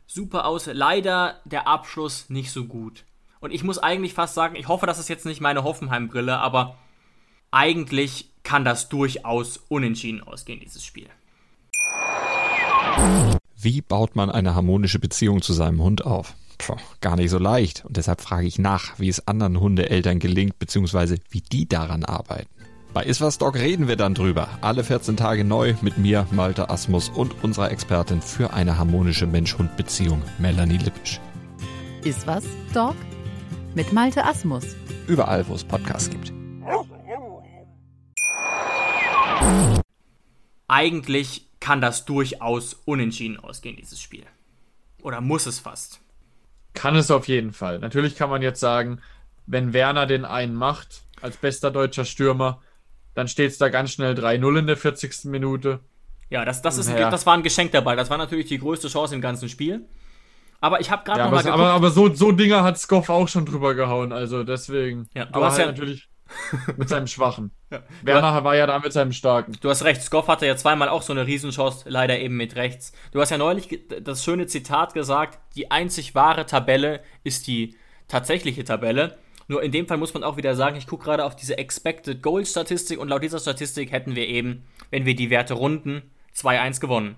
super 0.06 0.46
aus. 0.46 0.66
Leider 0.66 1.40
der 1.46 1.68
Abschluss 1.68 2.30
nicht 2.30 2.52
so 2.52 2.66
gut. 2.66 3.06
Und 3.40 3.52
ich 3.52 3.64
muss 3.64 3.78
eigentlich 3.78 4.14
fast 4.14 4.36
sagen, 4.36 4.56
ich 4.56 4.68
hoffe, 4.68 4.86
das 4.86 5.00
ist 5.00 5.10
jetzt 5.10 5.26
nicht 5.26 5.42
meine 5.42 5.64
Hoffenheim-Brille, 5.64 6.38
aber 6.38 6.78
eigentlich 7.52 8.30
kann 8.44 8.66
das 8.66 8.90
durchaus 8.90 9.58
unentschieden 9.70 10.24
ausgehen, 10.24 10.60
dieses 10.60 10.84
Spiel. 10.84 11.08
Wie 13.58 13.82
baut 13.82 14.16
man 14.16 14.30
eine 14.30 14.56
harmonische 14.56 15.00
Beziehung 15.00 15.42
zu 15.42 15.54
seinem 15.54 15.82
Hund 15.82 16.06
auf? 16.06 16.36
Puh, 16.58 16.78
gar 17.02 17.16
nicht 17.16 17.30
so 17.30 17.38
leicht. 17.38 17.84
Und 17.86 17.98
deshalb 17.98 18.22
frage 18.22 18.48
ich 18.48 18.60
nach, 18.60 18.98
wie 19.00 19.10
es 19.10 19.28
anderen 19.28 19.60
Hundeeltern 19.60 20.20
gelingt, 20.20 20.60
beziehungsweise 20.60 21.18
wie 21.30 21.42
die 21.42 21.68
daran 21.68 22.06
arbeiten. 22.06 22.50
Bei 22.94 23.06
Iswas 23.06 23.40
Dog 23.40 23.56
reden 23.56 23.88
wir 23.88 23.96
dann 23.96 24.14
drüber. 24.14 24.48
Alle 24.62 24.84
14 24.84 25.18
Tage 25.18 25.44
neu 25.44 25.74
mit 25.82 25.98
mir, 25.98 26.28
Malte 26.30 26.70
Asmus 26.70 27.10
und 27.10 27.44
unserer 27.44 27.72
Expertin 27.72 28.22
für 28.22 28.54
eine 28.54 28.78
harmonische 28.78 29.26
Mensch-Hund-Beziehung, 29.26 30.22
Melanie 30.38 30.78
Lippisch. 30.78 31.20
Iswas 32.04 32.44
Dog 32.72 32.96
mit 33.74 33.92
Malte 33.94 34.24
Asmus. 34.24 34.76
Überall, 35.08 35.48
wo 35.48 35.56
es 35.56 35.64
Podcasts 35.64 36.12
gibt. 36.12 36.32
Eigentlich 40.68 41.48
kann 41.60 41.82
das 41.82 42.06
durchaus 42.06 42.76
unentschieden 42.86 43.40
ausgehen, 43.40 43.76
dieses 43.76 44.00
Spiel. 44.00 44.26
Oder 45.02 45.20
muss 45.20 45.48
es 45.48 45.58
fast? 45.58 46.00
Kann 46.76 46.96
es 46.96 47.10
auf 47.10 47.28
jeden 47.28 47.54
Fall. 47.54 47.80
Natürlich 47.80 48.16
kann 48.16 48.30
man 48.30 48.44
jetzt 48.44 48.60
sagen, 48.60 49.02
wenn 49.48 49.74
Werner 49.74 50.06
den 50.06 50.26
einen 50.26 50.54
macht, 50.54 51.02
als 51.22 51.38
bester 51.38 51.72
deutscher 51.72 52.06
Stürmer, 52.06 52.62
dann 53.16 53.28
steht 53.28 53.52
es 53.52 53.58
da 53.58 53.70
ganz 53.70 53.92
schnell 53.92 54.14
3-0 54.14 54.60
in 54.60 54.68
der 54.68 54.78
40. 54.78 55.26
Minute. 55.26 55.80
Ja, 56.30 56.46
das, 56.46 56.62
das, 56.62 56.78
ist 56.78 56.90
ein, 56.90 56.98
ja. 56.98 57.10
das 57.10 57.26
war 57.26 57.36
ein 57.36 57.44
Geschenk 57.44 57.72
dabei. 57.72 57.96
Das 57.96 58.10
war 58.10 58.18
natürlich 58.18 58.48
die 58.48 58.58
größte 58.58 58.88
Chance 58.88 59.14
im 59.14 59.22
ganzen 59.22 59.50
Spiel. 59.50 59.86
Aber 60.62 60.80
ich 60.80 60.90
habe 60.90 61.04
gerade 61.04 61.20
ja, 61.20 61.26
noch 61.26 61.32
mal 61.32 61.44
geguckt. 61.44 61.60
Aber, 61.60 61.72
aber 61.72 61.92
so, 61.92 62.14
so 62.14 62.32
Dinger 62.32 62.64
hat 62.64 62.80
Skoff 62.80 63.10
auch 63.10 63.28
schon 63.28 63.46
drüber 63.46 63.76
gehauen. 63.76 64.14
Also 64.14 64.44
deswegen. 64.44 65.10
Ja, 65.14 65.26
du 65.26 65.34
aber 65.34 65.48
hast 65.48 65.58
halt 65.58 65.66
ja 65.66 65.72
natürlich 65.72 66.10
mit 66.78 66.90
seinem 66.90 67.08
Schwachen. 67.08 67.52
Ja. 67.74 67.82
Werner 68.04 68.44
war 68.44 68.56
ja 68.56 68.68
da 68.68 68.78
mit 68.78 68.94
seinem 68.94 69.14
Starken. 69.14 69.58
Du 69.60 69.68
hast 69.68 69.84
recht, 69.84 70.00
Skoff 70.04 70.28
hatte 70.28 70.46
ja 70.46 70.56
zweimal 70.56 70.90
auch 70.90 71.02
so 71.02 71.12
eine 71.12 71.26
Riesenchance, 71.26 71.90
leider 71.90 72.20
eben 72.20 72.38
mit 72.38 72.56
rechts. 72.56 72.92
Du 73.12 73.20
hast 73.20 73.32
ja 73.32 73.40
neulich 73.40 73.88
das 74.04 74.24
schöne 74.24 74.46
Zitat 74.46 74.94
gesagt, 74.94 75.40
die 75.56 75.72
einzig 75.72 76.14
wahre 76.14 76.46
Tabelle 76.46 77.00
ist 77.24 77.48
die 77.48 77.76
tatsächliche 78.08 78.64
Tabelle. 78.64 79.18
Nur 79.48 79.62
in 79.62 79.72
dem 79.72 79.88
Fall 79.88 79.98
muss 79.98 80.14
man 80.14 80.24
auch 80.24 80.38
wieder 80.38 80.56
sagen, 80.56 80.78
ich 80.78 80.88
gucke 80.88 81.06
gerade 81.06 81.26
auf 81.26 81.36
diese 81.36 81.58
Expected 81.58 82.22
Goal 82.22 82.46
Statistik 82.46 83.00
und 83.00 83.10
laut 83.10 83.24
dieser 83.24 83.40
Statistik 83.40 83.92
hätten 83.92 84.16
wir 84.16 84.28
eben, 84.28 84.66
wenn 84.90 85.06
wir 85.06 85.16
die 85.16 85.30
Werte 85.30 85.54
runden, 85.54 86.02
2-1 86.36 86.80
gewonnen. 86.80 87.16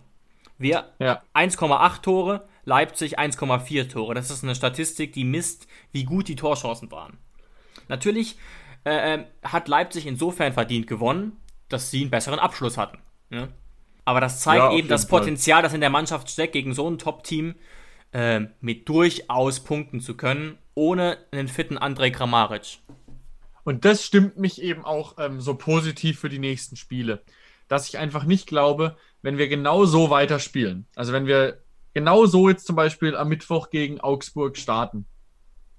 Wir 0.57 0.91
ja. 0.99 1.21
1,8 1.33 2.01
Tore, 2.01 2.47
Leipzig 2.63 3.19
1,4 3.19 3.89
Tore. 3.89 4.13
Das 4.13 4.29
ist 4.29 4.43
eine 4.43 4.55
Statistik, 4.55 5.13
die 5.13 5.23
misst, 5.23 5.67
wie 5.91 6.05
gut 6.05 6.27
die 6.27 6.35
Torchancen 6.35 6.91
waren. 6.91 7.17
Natürlich 7.87 8.37
äh, 8.85 9.13
ähm, 9.13 9.25
hat 9.43 9.67
Leipzig 9.67 10.07
insofern 10.07 10.53
verdient 10.53 10.87
gewonnen, 10.87 11.37
dass 11.69 11.91
sie 11.91 12.01
einen 12.01 12.09
besseren 12.09 12.39
Abschluss 12.39 12.77
hatten. 12.77 12.99
Ne? 13.29 13.49
Aber 14.05 14.21
das 14.21 14.39
zeigt 14.39 14.63
ja, 14.63 14.71
eben 14.71 14.87
das 14.87 15.07
Potenzial, 15.07 15.63
das 15.63 15.73
in 15.73 15.81
der 15.81 15.89
Mannschaft 15.89 16.29
steckt, 16.29 16.53
gegen 16.53 16.73
so 16.73 16.89
ein 16.89 16.99
Top-Team 16.99 17.55
äh, 18.11 18.41
mit 18.61 18.87
durchaus 18.87 19.59
punkten 19.61 19.99
zu 19.99 20.15
können, 20.15 20.57
ohne 20.75 21.17
einen 21.31 21.47
fitten 21.47 21.77
Andrej 21.77 22.11
Kramaric. 22.11 22.79
Und 23.63 23.83
das 23.83 24.05
stimmt 24.05 24.37
mich 24.37 24.61
eben 24.61 24.85
auch 24.85 25.15
ähm, 25.17 25.41
so 25.41 25.55
positiv 25.55 26.19
für 26.19 26.29
die 26.29 26.39
nächsten 26.39 26.75
Spiele. 26.75 27.23
Dass 27.67 27.89
ich 27.89 27.97
einfach 27.97 28.25
nicht 28.25 28.45
glaube, 28.45 28.95
wenn 29.23 29.39
wir 29.39 29.47
genau 29.47 29.85
so 29.85 30.11
weiterspielen, 30.11 30.85
also 30.95 31.11
wenn 31.13 31.25
wir 31.25 31.63
genau 31.95 32.27
so 32.27 32.47
jetzt 32.47 32.67
zum 32.67 32.75
Beispiel 32.75 33.15
am 33.15 33.29
Mittwoch 33.29 33.71
gegen 33.71 33.99
Augsburg 33.99 34.57
starten, 34.57 35.07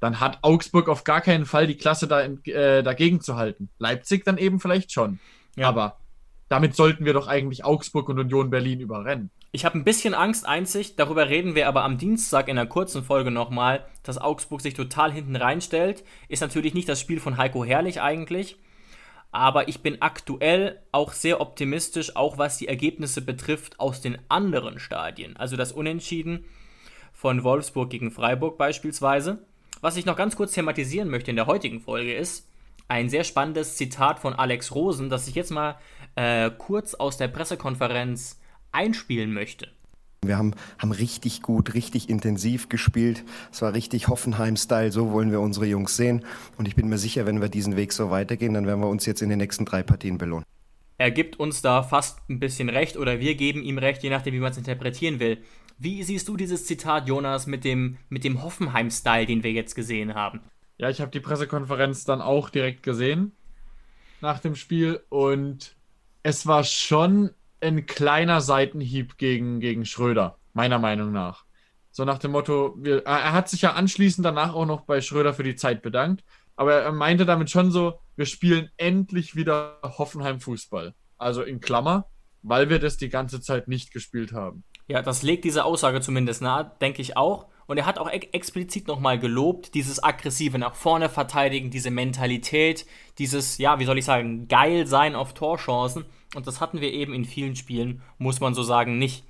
dann 0.00 0.18
hat 0.18 0.38
Augsburg 0.42 0.88
auf 0.88 1.04
gar 1.04 1.20
keinen 1.20 1.46
Fall 1.46 1.66
die 1.66 1.76
Klasse 1.76 2.08
da, 2.08 2.22
äh, 2.22 2.82
dagegen 2.82 3.20
zu 3.20 3.36
halten. 3.36 3.68
Leipzig 3.78 4.24
dann 4.24 4.36
eben 4.36 4.58
vielleicht 4.58 4.92
schon. 4.92 5.20
Ja. 5.56 5.68
Aber 5.68 5.98
damit 6.48 6.74
sollten 6.74 7.04
wir 7.04 7.12
doch 7.12 7.28
eigentlich 7.28 7.64
Augsburg 7.64 8.08
und 8.08 8.18
Union 8.18 8.50
Berlin 8.50 8.80
überrennen. 8.80 9.30
Ich 9.56 9.64
habe 9.64 9.78
ein 9.78 9.84
bisschen 9.84 10.12
Angst 10.12 10.46
einzig, 10.46 10.96
darüber 10.96 11.30
reden 11.30 11.54
wir 11.54 11.66
aber 11.66 11.82
am 11.82 11.96
Dienstag 11.96 12.48
in 12.48 12.58
einer 12.58 12.68
kurzen 12.68 13.02
Folge 13.02 13.30
nochmal, 13.30 13.86
dass 14.02 14.18
Augsburg 14.18 14.60
sich 14.60 14.75
total 14.75 15.10
hinten 15.10 15.34
reinstellt. 15.34 16.04
Ist 16.28 16.42
natürlich 16.42 16.75
nicht 16.75 16.90
das 16.90 17.00
Spiel 17.00 17.20
von 17.20 17.38
Heiko 17.38 17.64
Herrlich 17.64 18.02
eigentlich. 18.02 18.58
Aber 19.32 19.66
ich 19.66 19.80
bin 19.80 20.02
aktuell 20.02 20.82
auch 20.92 21.14
sehr 21.14 21.40
optimistisch, 21.40 22.16
auch 22.16 22.36
was 22.36 22.58
die 22.58 22.68
Ergebnisse 22.68 23.22
betrifft 23.22 23.80
aus 23.80 24.02
den 24.02 24.18
anderen 24.28 24.78
Stadien. 24.78 25.38
Also 25.38 25.56
das 25.56 25.72
Unentschieden 25.72 26.44
von 27.14 27.42
Wolfsburg 27.42 27.88
gegen 27.88 28.10
Freiburg 28.10 28.58
beispielsweise. 28.58 29.38
Was 29.80 29.96
ich 29.96 30.04
noch 30.04 30.16
ganz 30.16 30.36
kurz 30.36 30.52
thematisieren 30.52 31.08
möchte 31.08 31.30
in 31.30 31.36
der 31.36 31.46
heutigen 31.46 31.81
Folge 31.81 32.14
ist 32.14 32.46
ein 32.88 33.09
sehr 33.09 33.24
spannendes 33.24 33.76
Zitat 33.76 34.18
von 34.18 34.35
Alex 34.35 34.74
Rosen, 34.74 35.09
das 35.09 35.26
ich 35.28 35.35
jetzt 35.35 35.50
mal 35.50 35.78
äh, 36.14 36.50
kurz 36.50 36.92
aus 36.92 37.16
der 37.16 37.28
Pressekonferenz 37.28 38.38
einspielen 38.76 39.32
möchte. 39.32 39.68
Wir 40.22 40.38
haben, 40.38 40.54
haben 40.78 40.92
richtig 40.92 41.42
gut, 41.42 41.74
richtig 41.74 42.08
intensiv 42.08 42.68
gespielt. 42.68 43.24
Es 43.52 43.62
war 43.62 43.74
richtig 43.74 44.08
Hoffenheim-Style. 44.08 44.92
So 44.92 45.12
wollen 45.12 45.30
wir 45.30 45.40
unsere 45.40 45.66
Jungs 45.66 45.96
sehen. 45.96 46.24
Und 46.58 46.68
ich 46.68 46.76
bin 46.76 46.88
mir 46.88 46.98
sicher, 46.98 47.26
wenn 47.26 47.40
wir 47.40 47.48
diesen 47.48 47.76
Weg 47.76 47.92
so 47.92 48.10
weitergehen, 48.10 48.54
dann 48.54 48.66
werden 48.66 48.80
wir 48.80 48.88
uns 48.88 49.06
jetzt 49.06 49.22
in 49.22 49.28
den 49.28 49.38
nächsten 49.38 49.64
drei 49.64 49.82
Partien 49.82 50.18
belohnen. 50.18 50.44
Er 50.98 51.10
gibt 51.10 51.38
uns 51.38 51.62
da 51.62 51.82
fast 51.82 52.18
ein 52.28 52.40
bisschen 52.40 52.68
recht 52.68 52.96
oder 52.96 53.20
wir 53.20 53.34
geben 53.34 53.62
ihm 53.62 53.78
recht, 53.78 54.02
je 54.02 54.10
nachdem, 54.10 54.34
wie 54.34 54.40
man 54.40 54.52
es 54.52 54.58
interpretieren 54.58 55.20
will. 55.20 55.38
Wie 55.78 56.02
siehst 56.02 56.26
du 56.28 56.36
dieses 56.36 56.64
Zitat, 56.64 57.06
Jonas, 57.06 57.46
mit 57.46 57.64
dem, 57.64 57.98
mit 58.08 58.24
dem 58.24 58.42
Hoffenheim-Style, 58.42 59.26
den 59.26 59.42
wir 59.42 59.52
jetzt 59.52 59.74
gesehen 59.74 60.14
haben? 60.14 60.40
Ja, 60.78 60.88
ich 60.88 61.00
habe 61.00 61.10
die 61.10 61.20
Pressekonferenz 61.20 62.04
dann 62.04 62.22
auch 62.22 62.48
direkt 62.48 62.82
gesehen 62.82 63.32
nach 64.22 64.38
dem 64.38 64.54
Spiel 64.54 65.02
und 65.10 65.76
es 66.22 66.46
war 66.46 66.64
schon 66.64 67.30
ein 67.61 67.87
kleiner 67.87 68.40
Seitenhieb 68.40 69.19
gegen, 69.19 69.61
gegen 69.61 69.85
Schröder, 69.85 70.38
meiner 70.53 70.79
Meinung 70.79 71.12
nach. 71.12 71.45
So 71.90 72.05
nach 72.05 72.19
dem 72.19 72.33
Motto, 72.33 72.75
wir, 72.79 73.07
er 73.07 73.33
hat 73.33 73.49
sich 73.49 73.62
ja 73.62 73.73
anschließend 73.73 74.25
danach 74.25 74.55
auch 74.55 74.66
noch 74.66 74.83
bei 74.83 75.01
Schröder 75.01 75.33
für 75.33 75.45
die 75.45 75.57
Zeit 75.57 75.83
bedankt, 75.83 76.25
aber 76.55 76.75
er 76.75 76.92
meinte 76.92 77.25
damit 77.25 77.51
schon 77.51 77.71
so, 77.71 78.01
wir 78.16 78.27
spielen 78.27 78.71
endlich 78.77 79.37
wieder 79.37 79.79
Hoffenheim 79.83 80.40
Fußball. 80.40 80.95
Also 81.19 81.42
in 81.42 81.61
Klammer, 81.61 82.07
weil 82.42 82.69
wir 82.69 82.79
das 82.79 82.97
die 82.97 83.09
ganze 83.09 83.40
Zeit 83.40 83.69
nicht 83.69 83.92
gespielt 83.92 84.33
haben. 84.33 84.64
Ja, 84.88 85.03
das 85.03 85.23
legt 85.23 85.45
diese 85.45 85.64
Aussage 85.64 86.01
zumindest 86.01 86.42
nahe, 86.42 86.71
denke 86.81 87.03
ich 87.03 87.16
auch. 87.16 87.47
Und 87.66 87.79
er 87.79 87.87
hat 87.87 87.99
auch 87.99 88.09
ex 88.09 88.27
explizit 88.33 88.87
nochmal 88.87 89.19
gelobt, 89.19 89.75
dieses 89.75 90.03
aggressive 90.03 90.59
nach 90.59 90.75
vorne 90.75 91.09
verteidigen, 91.09 91.71
diese 91.71 91.90
Mentalität, 91.90 92.87
dieses, 93.19 93.59
ja, 93.59 93.81
wie 93.81 93.85
soll 93.85 93.99
ich 93.99 94.05
sagen, 94.05 94.47
geil 94.47 94.87
sein 94.87 95.16
auf 95.16 95.35
Torchancen. 95.35 96.05
Und 96.34 96.46
das 96.46 96.60
hatten 96.60 96.80
wir 96.80 96.92
eben 96.92 97.14
in 97.14 97.24
vielen 97.24 97.56
Spielen, 97.56 98.02
muss 98.18 98.40
man 98.40 98.54
so 98.54 98.62
sagen, 98.62 98.98
nicht. 98.98 99.24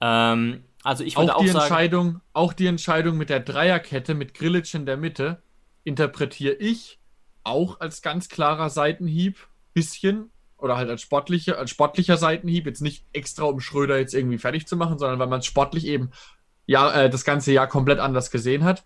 Ähm, 0.00 0.64
also 0.82 1.04
ich 1.04 1.16
würde 1.16 1.34
auch, 1.34 1.38
auch 1.38 1.42
die 1.42 1.48
sagen, 1.48 1.62
Entscheidung, 1.62 2.20
auch 2.32 2.52
die 2.52 2.66
Entscheidung 2.66 3.16
mit 3.16 3.30
der 3.30 3.40
Dreierkette 3.40 4.14
mit 4.14 4.34
Grillitsch 4.34 4.74
in 4.74 4.86
der 4.86 4.96
Mitte 4.96 5.42
interpretiere 5.84 6.54
ich 6.54 6.98
auch 7.44 7.80
als 7.80 8.02
ganz 8.02 8.28
klarer 8.28 8.70
Seitenhieb, 8.70 9.46
bisschen, 9.72 10.30
oder 10.58 10.76
halt 10.76 10.88
als, 10.88 11.02
sportliche, 11.02 11.58
als 11.58 11.70
sportlicher 11.70 12.16
Seitenhieb, 12.16 12.66
jetzt 12.66 12.80
nicht 12.80 13.04
extra, 13.12 13.44
um 13.44 13.60
Schröder 13.60 13.98
jetzt 13.98 14.14
irgendwie 14.14 14.38
fertig 14.38 14.66
zu 14.66 14.76
machen, 14.76 14.98
sondern 14.98 15.18
weil 15.18 15.26
man 15.28 15.40
es 15.40 15.46
sportlich 15.46 15.86
eben 15.86 16.10
ja, 16.66 16.92
äh, 16.92 17.10
das 17.10 17.24
ganze 17.24 17.52
Jahr 17.52 17.68
komplett 17.68 17.98
anders 17.98 18.30
gesehen 18.30 18.64
hat. 18.64 18.84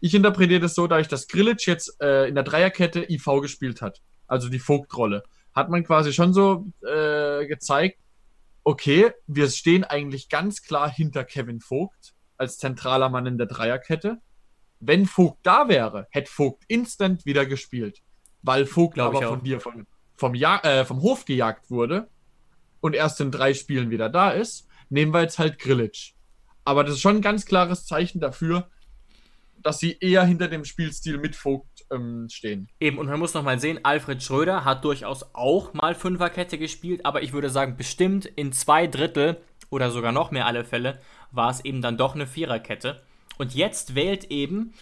Ich 0.00 0.14
interpretiere 0.14 0.60
das 0.60 0.74
so, 0.74 0.86
dadurch, 0.86 1.08
dass 1.08 1.28
Grillitsch 1.28 1.66
jetzt 1.66 2.00
äh, 2.02 2.26
in 2.28 2.34
der 2.34 2.44
Dreierkette 2.44 3.08
IV 3.08 3.40
gespielt 3.40 3.80
hat, 3.80 4.02
also 4.26 4.48
die 4.48 4.58
Vogtrolle, 4.58 5.22
hat 5.54 5.68
man 5.68 5.84
quasi 5.84 6.12
schon 6.12 6.32
so 6.32 6.66
äh, 6.86 7.46
gezeigt, 7.46 7.98
okay, 8.64 9.12
wir 9.26 9.48
stehen 9.50 9.84
eigentlich 9.84 10.28
ganz 10.28 10.62
klar 10.62 10.90
hinter 10.90 11.24
Kevin 11.24 11.60
Vogt 11.60 12.14
als 12.36 12.58
zentraler 12.58 13.08
Mann 13.08 13.26
in 13.26 13.38
der 13.38 13.46
Dreierkette. 13.46 14.18
Wenn 14.80 15.06
Vogt 15.06 15.38
da 15.42 15.68
wäre, 15.68 16.06
hätte 16.10 16.30
Vogt 16.30 16.64
instant 16.68 17.24
wieder 17.24 17.46
gespielt, 17.46 18.02
weil 18.42 18.66
Vogt 18.66 18.94
Glaub 18.94 19.14
aber 19.14 19.26
von 19.26 19.42
dir 19.42 19.60
von 19.60 19.86
vom, 20.14 20.34
ja 20.34 20.58
äh, 20.62 20.84
vom 20.84 21.02
Hof 21.02 21.24
gejagt 21.24 21.70
wurde 21.70 22.08
und 22.80 22.94
erst 22.94 23.20
in 23.20 23.30
drei 23.30 23.54
Spielen 23.54 23.90
wieder 23.90 24.08
da 24.08 24.30
ist, 24.30 24.68
nehmen 24.88 25.12
wir 25.12 25.22
jetzt 25.22 25.38
halt 25.38 25.58
Grillitsch. 25.58 26.14
Aber 26.64 26.84
das 26.84 26.94
ist 26.94 27.00
schon 27.00 27.16
ein 27.16 27.22
ganz 27.22 27.44
klares 27.44 27.86
Zeichen 27.86 28.20
dafür, 28.20 28.68
dass 29.62 29.78
sie 29.78 29.96
eher 30.00 30.24
hinter 30.24 30.48
dem 30.48 30.64
Spielstil 30.64 31.18
mit 31.18 31.36
Vogt 31.36 31.84
ähm, 31.90 32.28
stehen. 32.30 32.68
Eben, 32.80 32.98
und 32.98 33.06
man 33.06 33.18
muss 33.18 33.34
nochmal 33.34 33.58
sehen, 33.58 33.80
Alfred 33.84 34.22
Schröder 34.22 34.64
hat 34.64 34.84
durchaus 34.84 35.34
auch 35.34 35.72
mal 35.74 35.94
Fünferkette 35.94 36.58
gespielt, 36.58 37.04
aber 37.04 37.22
ich 37.22 37.32
würde 37.32 37.50
sagen, 37.50 37.76
bestimmt 37.76 38.26
in 38.26 38.52
zwei 38.52 38.86
Drittel 38.86 39.40
oder 39.70 39.90
sogar 39.90 40.12
noch 40.12 40.30
mehr 40.30 40.46
alle 40.46 40.64
Fälle 40.64 41.00
war 41.30 41.50
es 41.50 41.64
eben 41.64 41.82
dann 41.82 41.96
doch 41.96 42.14
eine 42.14 42.26
Viererkette. 42.26 43.02
Und 43.38 43.54
jetzt 43.54 43.94
wählt 43.94 44.24
eben 44.30 44.74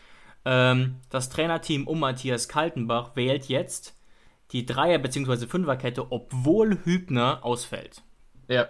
ähm, 0.44 0.96
das 1.10 1.30
Trainerteam 1.30 1.86
um 1.86 2.00
Matthias 2.00 2.48
Kaltenbach, 2.48 3.14
wählt 3.14 3.46
jetzt 3.46 3.96
die 4.52 4.66
Dreier- 4.66 4.98
bzw. 4.98 5.46
Fünferkette, 5.46 6.10
obwohl 6.10 6.78
Hübner 6.84 7.44
ausfällt. 7.44 8.02
Ja. 8.48 8.68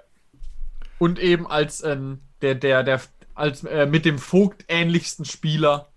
Und 0.99 1.19
eben 1.19 1.47
als 1.47 1.83
ähm, 1.83 2.21
der, 2.43 2.55
der, 2.55 2.83
der, 2.83 3.01
als 3.35 3.65
äh, 3.65 3.87
mit 3.87 4.05
dem 4.05 4.19
Vogt 4.19 4.67
ähnlichsten 4.69 5.25
Spieler 5.25 5.90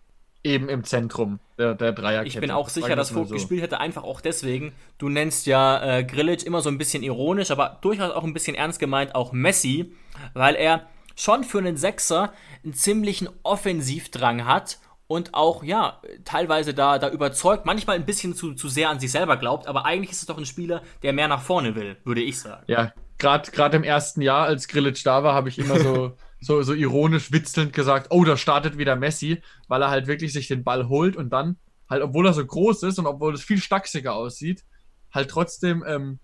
eben 0.43 0.69
im 0.69 0.83
Zentrum 0.83 1.39
der, 1.57 1.73
der 1.73 1.93
Dreierkette. 1.93 2.27
Ich 2.27 2.39
bin 2.39 2.51
auch 2.51 2.69
sicher, 2.69 2.95
dass 2.95 3.11
Vogt 3.11 3.29
so. 3.29 3.35
gespielt 3.35 3.61
hätte, 3.61 3.79
einfach 3.79 4.03
auch 4.03 4.21
deswegen. 4.21 4.73
Du 4.97 5.09
nennst 5.09 5.45
ja 5.45 5.99
äh, 5.99 6.03
Grilic 6.03 6.45
immer 6.45 6.61
so 6.61 6.69
ein 6.69 6.77
bisschen 6.77 7.03
ironisch, 7.03 7.51
aber 7.51 7.77
durchaus 7.81 8.11
auch 8.11 8.23
ein 8.23 8.33
bisschen 8.33 8.55
ernst 8.55 8.79
gemeint, 8.79 9.15
auch 9.15 9.31
Messi, 9.31 9.93
weil 10.33 10.55
er 10.55 10.87
schon 11.15 11.43
für 11.43 11.59
einen 11.59 11.77
Sechser 11.77 12.33
einen 12.63 12.73
ziemlichen 12.73 13.29
Offensivdrang 13.43 14.45
hat 14.45 14.79
und 15.07 15.33
auch, 15.33 15.63
ja, 15.63 16.01
teilweise 16.25 16.73
da, 16.73 16.97
da 16.97 17.09
überzeugt, 17.09 17.65
manchmal 17.65 17.97
ein 17.97 18.05
bisschen 18.05 18.35
zu, 18.35 18.53
zu 18.53 18.67
sehr 18.67 18.89
an 18.89 18.99
sich 18.99 19.11
selber 19.11 19.37
glaubt, 19.37 19.67
aber 19.67 19.85
eigentlich 19.85 20.11
ist 20.11 20.21
es 20.21 20.25
doch 20.25 20.37
ein 20.37 20.45
Spieler, 20.45 20.81
der 21.03 21.13
mehr 21.13 21.27
nach 21.27 21.41
vorne 21.41 21.75
will, 21.75 21.97
würde 22.03 22.21
ich 22.21 22.39
sagen. 22.39 22.63
Ja, 22.67 22.93
gerade 23.17 23.77
im 23.77 23.83
ersten 23.83 24.21
Jahr, 24.21 24.45
als 24.45 24.67
Grillitsch 24.67 25.05
da 25.05 25.23
war, 25.23 25.33
habe 25.33 25.49
ich 25.49 25.59
immer 25.59 25.79
so, 25.79 26.17
so, 26.43 26.61
so 26.61 26.73
ironisch 26.73 27.31
witzelnd 27.31 27.73
gesagt, 27.73 28.07
oh, 28.09 28.23
da 28.23 28.37
startet 28.37 28.77
wieder 28.77 28.95
Messi, 28.95 29.41
weil 29.67 29.81
er 29.81 29.89
halt 29.89 30.07
wirklich 30.07 30.33
sich 30.33 30.47
den 30.47 30.63
Ball 30.63 30.89
holt 30.89 31.15
und 31.15 31.31
dann 31.31 31.57
halt, 31.89 32.03
obwohl 32.03 32.27
er 32.27 32.33
so 32.33 32.45
groß 32.45 32.83
ist 32.83 32.99
und 32.99 33.07
obwohl 33.07 33.33
es 33.33 33.43
viel 33.43 33.59
stachsiger 33.59 34.13
aussieht, 34.13 34.63
halt 35.11 35.29
trotzdem 35.29 35.83
ähm, 35.87 36.19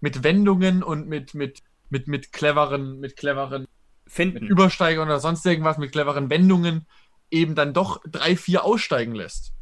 mit 0.00 0.22
Wendungen 0.22 0.82
und 0.82 1.08
mit, 1.08 1.34
mit, 1.34 1.62
mit, 1.88 2.08
mit 2.08 2.32
cleveren, 2.32 3.00
mit 3.00 3.16
cleveren 3.16 3.66
Finden. 4.06 4.40
Mit 4.40 4.50
Übersteigen 4.50 5.02
oder 5.02 5.18
sonst 5.18 5.46
irgendwas, 5.46 5.78
mit 5.78 5.92
cleveren 5.92 6.28
Wendungen 6.28 6.86
eben 7.30 7.54
dann 7.54 7.72
doch 7.72 8.02
drei, 8.06 8.36
vier 8.36 8.64
aussteigen 8.64 9.14
lässt. 9.14 9.52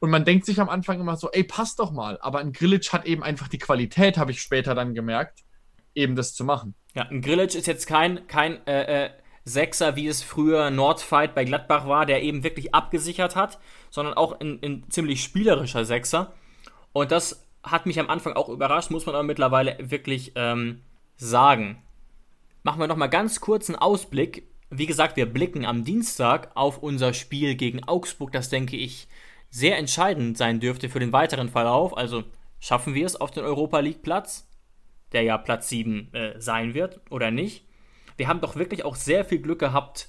Und 0.00 0.10
man 0.10 0.24
denkt 0.24 0.46
sich 0.46 0.60
am 0.60 0.68
Anfang 0.68 0.98
immer 0.98 1.16
so, 1.16 1.30
ey, 1.30 1.44
passt 1.44 1.78
doch 1.78 1.92
mal. 1.92 2.18
Aber 2.20 2.40
ein 2.40 2.52
Grillitsch 2.52 2.92
hat 2.92 3.06
eben 3.06 3.22
einfach 3.22 3.46
die 3.46 3.58
Qualität, 3.58 4.18
habe 4.18 4.32
ich 4.32 4.42
später 4.42 4.74
dann 4.74 4.94
gemerkt, 4.94 5.44
eben 5.94 6.16
das 6.16 6.34
zu 6.34 6.44
machen. 6.44 6.74
Ja, 6.94 7.04
ein 7.04 7.22
Grillitsch 7.22 7.54
ist 7.54 7.66
jetzt 7.66 7.86
kein, 7.86 8.26
kein 8.26 8.66
äh, 8.66 9.06
äh, 9.06 9.10
Sechser, 9.44 9.96
wie 9.96 10.06
es 10.06 10.22
früher 10.22 10.70
Nordfight 10.70 11.34
bei 11.34 11.44
Gladbach 11.44 11.86
war, 11.86 12.06
der 12.06 12.22
eben 12.22 12.44
wirklich 12.44 12.74
abgesichert 12.74 13.34
hat, 13.34 13.58
sondern 13.90 14.14
auch 14.14 14.38
ein, 14.40 14.60
ein 14.62 14.84
ziemlich 14.90 15.22
spielerischer 15.22 15.84
Sechser. 15.84 16.34
Und 16.92 17.10
das 17.10 17.48
hat 17.62 17.86
mich 17.86 17.98
am 17.98 18.10
Anfang 18.10 18.34
auch 18.34 18.48
überrascht, 18.48 18.90
muss 18.90 19.06
man 19.06 19.14
aber 19.14 19.24
mittlerweile 19.24 19.76
wirklich 19.80 20.32
ähm, 20.34 20.82
sagen. 21.16 21.82
Machen 22.62 22.80
wir 22.80 22.86
nochmal 22.86 23.10
ganz 23.10 23.40
kurz 23.40 23.68
einen 23.68 23.78
Ausblick 23.78 24.44
wie 24.74 24.86
gesagt, 24.86 25.16
wir 25.16 25.26
blicken 25.26 25.66
am 25.66 25.84
Dienstag 25.84 26.50
auf 26.54 26.78
unser 26.78 27.12
Spiel 27.12 27.54
gegen 27.56 27.84
Augsburg, 27.84 28.32
das 28.32 28.48
denke 28.48 28.76
ich 28.76 29.06
sehr 29.50 29.76
entscheidend 29.76 30.38
sein 30.38 30.60
dürfte 30.60 30.88
für 30.88 30.98
den 30.98 31.12
weiteren 31.12 31.50
Verlauf. 31.50 31.94
Also 31.94 32.24
schaffen 32.58 32.94
wir 32.94 33.04
es 33.04 33.20
auf 33.20 33.30
den 33.30 33.44
Europa 33.44 33.80
League 33.80 34.02
Platz, 34.02 34.48
der 35.12 35.22
ja 35.22 35.38
Platz 35.38 35.68
7 35.68 36.12
äh, 36.14 36.40
sein 36.40 36.74
wird 36.74 37.00
oder 37.10 37.30
nicht. 37.30 37.66
Wir 38.16 38.28
haben 38.28 38.40
doch 38.40 38.56
wirklich 38.56 38.84
auch 38.84 38.96
sehr 38.96 39.24
viel 39.24 39.40
Glück 39.40 39.58
gehabt 39.58 40.08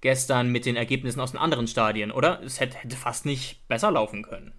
gestern 0.00 0.50
mit 0.50 0.66
den 0.66 0.76
Ergebnissen 0.76 1.20
aus 1.20 1.32
den 1.32 1.40
anderen 1.40 1.66
Stadien, 1.66 2.10
oder? 2.10 2.42
Es 2.42 2.60
hätte, 2.60 2.76
hätte 2.76 2.96
fast 2.96 3.24
nicht 3.24 3.66
besser 3.68 3.90
laufen 3.90 4.22
können. 4.22 4.52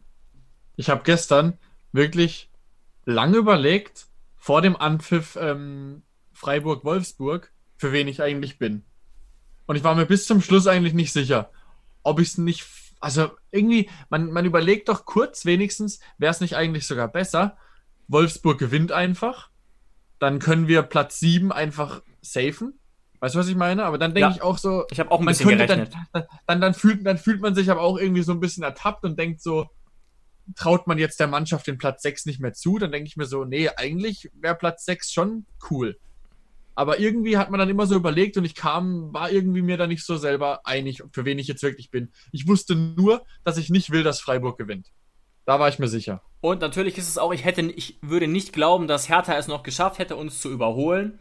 Ich 0.76 0.90
habe 0.90 1.04
gestern 1.04 1.60
wirklich 1.92 2.50
lange 3.06 3.38
überlegt, 3.38 4.08
vor 4.36 4.62
dem 4.62 4.76
Anpfiff 4.76 5.38
ähm, 5.40 6.04
Freiburg-Wolfsburg, 6.32 7.52
für 7.78 7.92
wen 7.92 8.08
ich 8.08 8.22
eigentlich 8.22 8.58
bin. 8.58 8.84
Und 9.66 9.76
ich 9.76 9.84
war 9.84 9.96
mir 9.96 10.06
bis 10.06 10.26
zum 10.26 10.42
Schluss 10.42 10.68
eigentlich 10.68 10.94
nicht 10.94 11.14
sicher, 11.14 11.52
ob 12.02 12.20
ich 12.20 12.30
es 12.30 12.38
nicht. 12.38 12.66
Also 13.00 13.32
irgendwie, 13.52 13.90
man, 14.10 14.32
man 14.32 14.46
überlegt 14.46 14.90
doch 14.90 15.06
kurz 15.06 15.46
wenigstens, 15.46 16.00
wäre 16.18 16.32
es 16.32 16.42
nicht 16.42 16.56
eigentlich 16.56 16.88
sogar 16.88 17.08
besser. 17.08 17.58
Wolfsburg 18.08 18.58
gewinnt 18.58 18.92
einfach. 18.92 19.50
Dann 20.24 20.40
können 20.40 20.70
wir 20.70 20.84
Platz 20.84 21.20
7 21.20 21.52
einfach 21.52 22.02
safen. 22.22 22.80
Weißt 23.20 23.36
du, 23.36 23.40
was 23.40 23.50
ich 23.50 23.58
meine? 23.58 23.84
Aber 23.84 23.98
dann 23.98 24.14
denke 24.14 24.30
ja, 24.30 24.34
ich 24.34 24.42
auch 24.42 24.58
so. 24.58 24.86
Ich 24.90 24.98
habe 25.02 25.12
auch 25.12 25.20
ein 25.20 25.26
bisschen 25.26 25.50
gerechnet. 25.50 25.92
Dann, 26.14 26.24
dann, 26.48 26.62
dann, 26.62 26.74
fühlt, 26.74 27.06
dann 27.06 27.18
fühlt 27.18 27.42
man 27.42 27.56
sich 27.56 27.70
aber 27.70 27.82
auch 27.82 27.98
irgendwie 27.98 28.22
so 28.22 28.32
ein 28.32 28.40
bisschen 28.40 28.64
ertappt 28.64 29.04
und 29.04 29.20
denkt 29.20 29.42
so, 29.42 29.68
traut 30.56 30.88
man 30.88 30.98
jetzt 30.98 31.20
der 31.20 31.28
Mannschaft 31.28 31.68
den 31.68 31.78
Platz 31.78 32.04
6 32.04 32.26
nicht 32.26 32.40
mehr 32.40 32.54
zu? 32.54 32.80
Dann 32.80 32.94
denke 32.94 33.10
ich 33.10 33.18
mir 33.18 33.26
so, 33.26 33.44
nee, 33.44 33.68
eigentlich 33.68 34.32
wäre 34.34 34.56
Platz 34.56 34.86
6 34.86 35.12
schon 35.12 35.46
cool. 35.70 36.00
Aber 36.74 37.02
irgendwie 37.02 37.38
hat 37.38 37.52
man 37.52 37.60
dann 37.60 37.70
immer 37.70 37.86
so 37.86 37.96
überlegt 37.96 38.38
und 38.38 38.46
ich 38.46 38.56
kam, 38.56 39.14
war 39.14 39.30
irgendwie 39.30 39.62
mir 39.62 39.76
da 39.76 39.88
nicht 39.88 40.06
so 40.06 40.16
selber 40.16 40.66
einig, 40.66 41.04
für 41.12 41.26
wen 41.26 41.38
ich 41.38 41.50
jetzt 41.50 41.64
wirklich 41.64 41.92
bin. 41.92 42.14
Ich 42.32 42.48
wusste 42.48 42.78
nur, 42.78 43.26
dass 43.44 43.58
ich 43.58 43.70
nicht 43.70 43.92
will, 43.92 44.04
dass 44.04 44.22
Freiburg 44.22 44.58
gewinnt. 44.58 44.88
Da 45.46 45.60
war 45.60 45.68
ich 45.68 45.80
mir 45.80 45.88
sicher. 45.88 46.22
Und 46.42 46.62
natürlich 46.62 46.98
ist 46.98 47.10
es 47.10 47.18
auch, 47.18 47.34
ich 47.34 47.46
hätte, 47.46 47.62
ich 47.62 47.98
würde 48.02 48.28
nicht 48.28 48.54
glauben, 48.54 48.88
dass 48.88 49.10
Hertha 49.10 49.36
es 49.36 49.48
noch 49.48 49.64
geschafft 49.64 50.00
hätte, 50.00 50.16
uns 50.16 50.42
zu 50.42 50.50
überholen. 50.50 51.20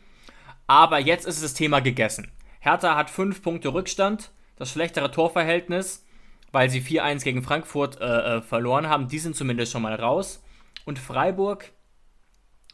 Aber 0.66 0.98
jetzt 0.98 1.26
ist 1.26 1.42
das 1.42 1.54
Thema 1.54 1.80
gegessen. 1.80 2.30
Hertha 2.60 2.96
hat 2.96 3.10
fünf 3.10 3.42
Punkte 3.42 3.74
Rückstand, 3.74 4.30
das 4.56 4.70
schlechtere 4.70 5.10
Torverhältnis, 5.10 6.06
weil 6.52 6.70
sie 6.70 6.80
4-1 6.80 7.24
gegen 7.24 7.42
Frankfurt 7.42 8.00
äh, 8.00 8.36
äh, 8.36 8.42
verloren 8.42 8.88
haben. 8.88 9.08
Die 9.08 9.18
sind 9.18 9.34
zumindest 9.34 9.72
schon 9.72 9.82
mal 9.82 9.94
raus. 9.94 10.42
Und 10.84 10.98
Freiburg 10.98 11.72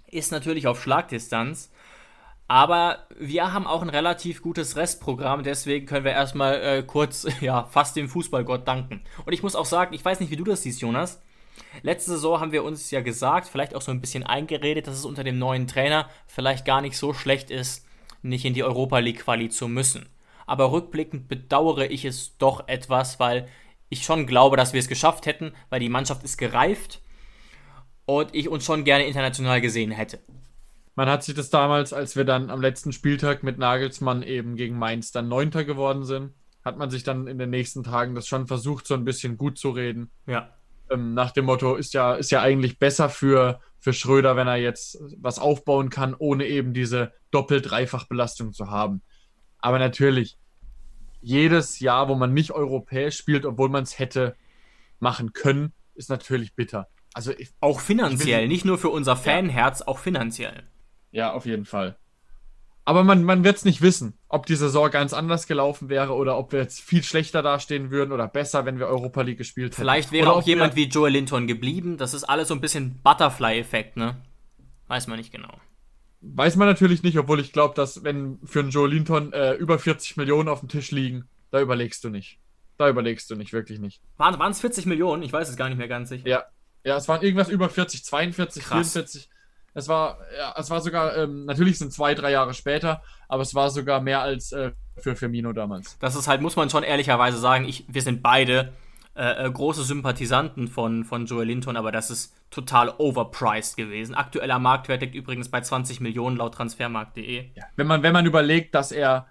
ist 0.07 0.33
natürlich 0.33 0.67
auf 0.67 0.83
Schlagdistanz. 0.83 1.71
Aber 2.49 3.07
wir 3.19 3.53
haben 3.53 3.67
auch 3.67 3.83
ein 3.83 3.91
relativ 3.91 4.41
gutes 4.41 4.77
Restprogramm, 4.77 5.43
deswegen 5.43 5.85
können 5.85 6.07
wir 6.07 6.13
erstmal 6.13 6.55
äh, 6.55 6.83
kurz, 6.83 7.27
ja, 7.43 7.65
fast 7.65 7.95
dem 7.95 8.09
Fußballgott 8.09 8.67
danken. 8.67 9.03
Und 9.27 9.35
ich 9.35 9.43
muss 9.43 9.55
auch 9.55 9.67
sagen, 9.67 9.95
ich 9.95 10.05
weiß 10.05 10.21
nicht, 10.21 10.31
wie 10.31 10.37
du 10.37 10.45
das 10.45 10.63
siehst, 10.63 10.81
Jonas. 10.81 11.21
Letzte 11.83 12.13
Saison 12.13 12.41
haben 12.41 12.53
wir 12.53 12.65
uns 12.65 12.91
ja 12.91 13.01
gesagt, 13.01 13.49
vielleicht 13.49 13.75
auch 13.75 13.83
so 13.83 13.91
ein 13.91 14.01
bisschen 14.01 14.25
eingeredet, 14.25 14.87
dass 14.87 14.97
es 14.97 15.05
unter 15.05 15.25
dem 15.25 15.39
neuen 15.39 15.67
Trainer 15.67 16.09
vielleicht 16.27 16.65
gar 16.65 16.81
nicht 16.81 16.97
so 16.97 17.13
schlecht 17.13 17.51
ist, 17.51 17.87
nicht 18.23 18.45
in 18.45 18.55
die 18.55 18.65
Europa 18.65 18.99
League 18.99 19.21
Quali 19.21 19.49
zu 19.49 19.69
müssen. 19.69 20.09
Aber 20.47 20.73
rückblickend 20.73 21.29
bedauere 21.29 21.91
ich 21.91 22.05
es 22.05 22.37
doch 22.39 22.69
etwas, 22.69 23.21
weil 23.21 23.49
ich 23.89 24.05
schon 24.05 24.27
glaube, 24.27 24.57
dass 24.57 24.73
wir 24.73 24.81
es 24.81 24.89
geschafft 24.89 25.27
hätten, 25.27 25.53
weil 25.71 25.81
die 25.81 25.89
Mannschaft 25.89 26.23
ist 26.25 26.39
gereift 26.39 27.01
und 28.07 28.35
ich 28.35 28.49
uns 28.49 28.65
schon 28.65 28.85
gerne 28.85 29.07
international 29.07 29.61
gesehen 29.61 29.91
hätte 29.91 30.21
man 30.99 31.09
hat 31.09 31.23
sich 31.23 31.37
das 31.37 31.49
damals, 31.49 31.93
als 31.93 32.17
wir 32.17 32.25
dann 32.25 32.51
am 32.51 32.61
letzten 32.61 32.91
Spieltag 32.91 33.45
mit 33.45 33.57
Nagelsmann 33.57 34.25
eben 34.25 34.57
gegen 34.57 34.77
Mainz 34.77 35.13
dann 35.13 35.29
Neunter 35.29 35.65
geworden 35.65 36.05
sind, 36.05 36.35
hat 36.65 36.77
man 36.77 36.91
sich 36.91 37.05
dann 37.05 37.29
in 37.29 37.39
den 37.39 37.51
nächsten 37.51 37.85
Tagen 37.85 38.17
das 38.17 38.27
schon 38.27 38.49
versucht, 38.49 38.85
so 38.85 38.95
ein 38.95 39.05
bisschen 39.05 39.39
gut 39.39 39.59
zu 39.59 39.71
reden. 39.71 40.11
Ja. 40.27 40.58
Ähm, 40.91 41.15
nach 41.15 41.31
dem 41.31 41.47
Motto, 41.47 41.77
ist 41.77 41.95
ja, 41.95 42.15
ist 42.15 42.31
ja 42.31 42.41
eigentlich 42.41 42.79
besser 42.79 43.09
für, 43.09 43.61
für 43.79 43.93
Schröder, 43.93 44.37
wenn 44.37 44.49
er 44.49 44.57
jetzt 44.57 44.99
was 45.17 45.39
aufbauen 45.39 45.91
kann, 45.91 46.15
ohne 46.19 46.47
eben 46.47 46.73
diese 46.73 47.13
Doppel-Dreifach-Belastung 47.31 48.53
zu 48.53 48.71
haben. 48.71 49.03
Aber 49.59 49.79
natürlich, 49.79 50.39
jedes 51.21 51.81
Jahr, 51.81 52.09
wo 52.09 52.15
man 52.15 52.33
nicht 52.33 52.53
europäisch 52.53 53.17
spielt, 53.17 53.45
obwohl 53.45 53.69
man 53.69 53.83
es 53.83 53.99
hätte 53.99 54.37
machen 55.01 55.33
können, 55.33 55.73
ist 55.95 56.11
natürlich 56.11 56.55
bitter. 56.55 56.89
Also 57.13 57.33
ich, 57.33 57.51
auch 57.61 57.81
finanziell, 57.81 58.43
will, 58.43 58.49
nicht 58.49 58.65
nur 58.65 58.79
für 58.79 58.91
unser 58.91 59.17
Fanherz, 59.17 59.81
ja. 59.81 59.89
auch 59.89 59.99
finanziell. 59.99 60.65
Ja, 61.11 61.33
auf 61.33 61.47
jeden 61.47 61.65
Fall. 61.65 61.97
Aber 62.89 63.05
man, 63.05 63.23
man 63.23 63.45
wird 63.45 63.59
es 63.59 63.67
nicht 63.67 63.83
wissen, 63.83 64.15
ob 64.31 64.47
die 64.47 64.57
Saison 64.57 64.91
ganz 64.91 65.13
anders 65.13 65.47
gelaufen 65.47 65.91
wäre 65.91 66.15
oder 66.15 66.39
ob 66.39 66.53
wir 66.53 66.61
jetzt 66.61 66.81
viel 66.81 67.03
schlechter 67.03 67.43
dastehen 67.43 67.91
würden 67.91 68.13
oder 68.13 68.27
besser, 68.27 68.65
wenn 68.65 68.79
wir 68.79 68.87
Europa 68.87 69.21
League 69.21 69.37
gespielt 69.37 69.73
hätten. 69.73 69.83
Vielleicht 69.83 70.11
wäre 70.11 70.29
oder 70.29 70.37
auch 70.37 70.47
jemand 70.47 70.75
wie 70.75 70.85
Joel 70.85 71.13
Linton 71.13 71.47
geblieben. 71.47 71.99
Das 71.99 72.15
ist 72.15 72.25
alles 72.25 72.49
so 72.49 72.55
ein 72.55 72.63
bisschen 72.63 72.99
Butterfly-Effekt, 73.05 73.99
ne? 73.99 74.17
Weiß 74.87 75.07
man 75.07 75.19
nicht 75.19 75.31
genau. 75.31 75.53
Weiß 76.23 76.57
man 76.57 76.67
natürlich 76.67 77.03
nicht, 77.03 77.19
obwohl 77.19 77.41
ich 77.41 77.53
glaube, 77.53 77.75
dass 77.75 78.05
wenn 78.05 78.39
für 78.45 78.61
einen 78.61 78.71
Joel 78.71 78.93
Linton 78.93 79.35
äh, 79.35 79.53
über 79.53 79.79
40 79.79 80.17
Millionen 80.17 80.49
auf 80.49 80.61
dem 80.61 80.71
Tisch 80.71 80.91
liegen, 80.91 81.29
da 81.51 81.61
überlegst 81.61 82.03
du 82.05 82.09
nicht. 82.09 82.39
Da 82.79 82.89
überlegst 82.89 83.31
du 83.31 83.37
nicht, 83.37 83.53
wirklich 83.53 83.81
nicht. 83.81 84.01
Waren 84.17 84.51
es 84.51 84.63
40 84.63 84.87
Millionen? 84.87 85.23
Ich 85.23 85.33
weiß 85.35 85.51
es 85.51 85.59
gar 85.59 85.69
nicht 85.69 85.77
mehr 85.77 85.89
ganz 85.89 86.09
sicher. 86.09 86.27
Ja, 86.27 86.45
ja 86.85 86.97
es 86.97 87.07
waren 87.07 87.21
irgendwas 87.21 87.51
über 87.51 87.69
40, 87.69 88.03
42, 88.03 88.65
Krass. 88.65 88.93
44. 88.95 89.29
Es 89.75 89.89
war, 89.89 90.19
ja, 90.37 90.55
es 90.57 90.71
war 90.71 90.81
sogar, 90.81 91.17
ähm, 91.17 91.45
natürlich 91.45 91.79
sind 91.79 91.93
zwei, 91.93 92.15
drei 92.15 92.33
Jahre 92.33 92.55
später, 92.55 93.03
aber 93.29 93.43
es 93.43 93.55
war 93.55 93.71
sogar 93.71 94.01
mehr 94.01 94.21
als 94.23 94.53
äh, 94.53 94.73
für 94.97 95.15
Firmino 95.15 95.53
damals. 95.53 95.99
Das 95.99 96.17
ist 96.17 96.27
halt, 96.27 96.41
muss 96.41 96.57
man 96.57 96.71
schon 96.71 96.83
ehrlicherweise 96.83 97.39
sagen, 97.39 97.65
ich, 97.65 97.85
wir 97.89 98.03
sind 98.03 98.23
beide 98.23 98.73
äh, 99.19 99.47
äh, 99.47 99.51
große 99.51 99.83
Sympathisanten 99.83 100.69
von, 100.69 101.05
von 101.05 101.27
Joel 101.27 101.49
Linton, 101.49 101.77
aber 101.77 101.91
das 101.91 102.09
ist 102.09 102.35
total 102.51 102.95
overpriced 102.99 103.77
gewesen. 103.77 104.15
Aktueller 104.15 104.61
Marktwert 104.61 105.01
liegt 105.01 105.17
übrigens 105.17 105.49
bei 105.49 105.61
20 105.61 106.01
Millionen 106.01 106.37
laut 106.37 106.55
transfermarkt.de. 106.55 107.51
Ja, 107.57 107.65
wenn, 107.75 107.89
man, 107.89 108.05
wenn 108.05 108.13
man 108.13 108.27
überlegt, 108.27 108.77
dass 108.77 108.93
er 108.93 109.27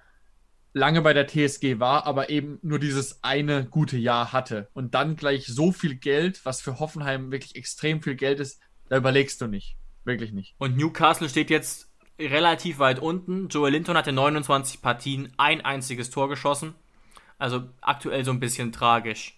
lange 0.74 1.02
bei 1.02 1.14
der 1.14 1.28
TSG 1.28 1.80
war, 1.80 2.06
aber 2.06 2.30
eben 2.30 2.60
nur 2.62 2.80
dieses 2.80 3.24
eine 3.24 3.66
gute 3.66 3.98
Jahr 3.98 4.34
hatte 4.34 4.68
und 4.74 4.94
dann 4.94 5.16
gleich 5.16 5.48
so 5.48 5.72
viel 5.72 5.96
Geld, 5.96 6.46
was 6.46 6.60
für 6.60 6.80
Hoffenheim 6.80 7.32
wirklich 7.32 7.56
extrem 7.56 8.02
viel 8.02 8.16
Geld 8.16 8.42
ist, 8.42 8.60
da 8.90 8.98
überlegst 8.98 9.40
du 9.40 9.48
nicht. 9.48 9.78
Wirklich 10.08 10.32
nicht. 10.32 10.56
Und 10.58 10.78
Newcastle 10.78 11.28
steht 11.28 11.50
jetzt 11.50 11.90
relativ 12.18 12.80
weit 12.80 13.00
unten. 13.00 13.50
Joel 13.50 13.74
Linton 13.74 13.98
hatte 13.98 14.14
29 14.14 14.82
Partien, 14.82 15.34
ein 15.36 15.66
einziges 15.66 16.10
Tor 16.10 16.30
geschossen. 16.30 16.76
Also 17.38 17.64
aktuell 17.82 18.24
so 18.24 18.32
ein 18.32 18.40
bisschen 18.40 18.72
tragisch. 18.72 19.38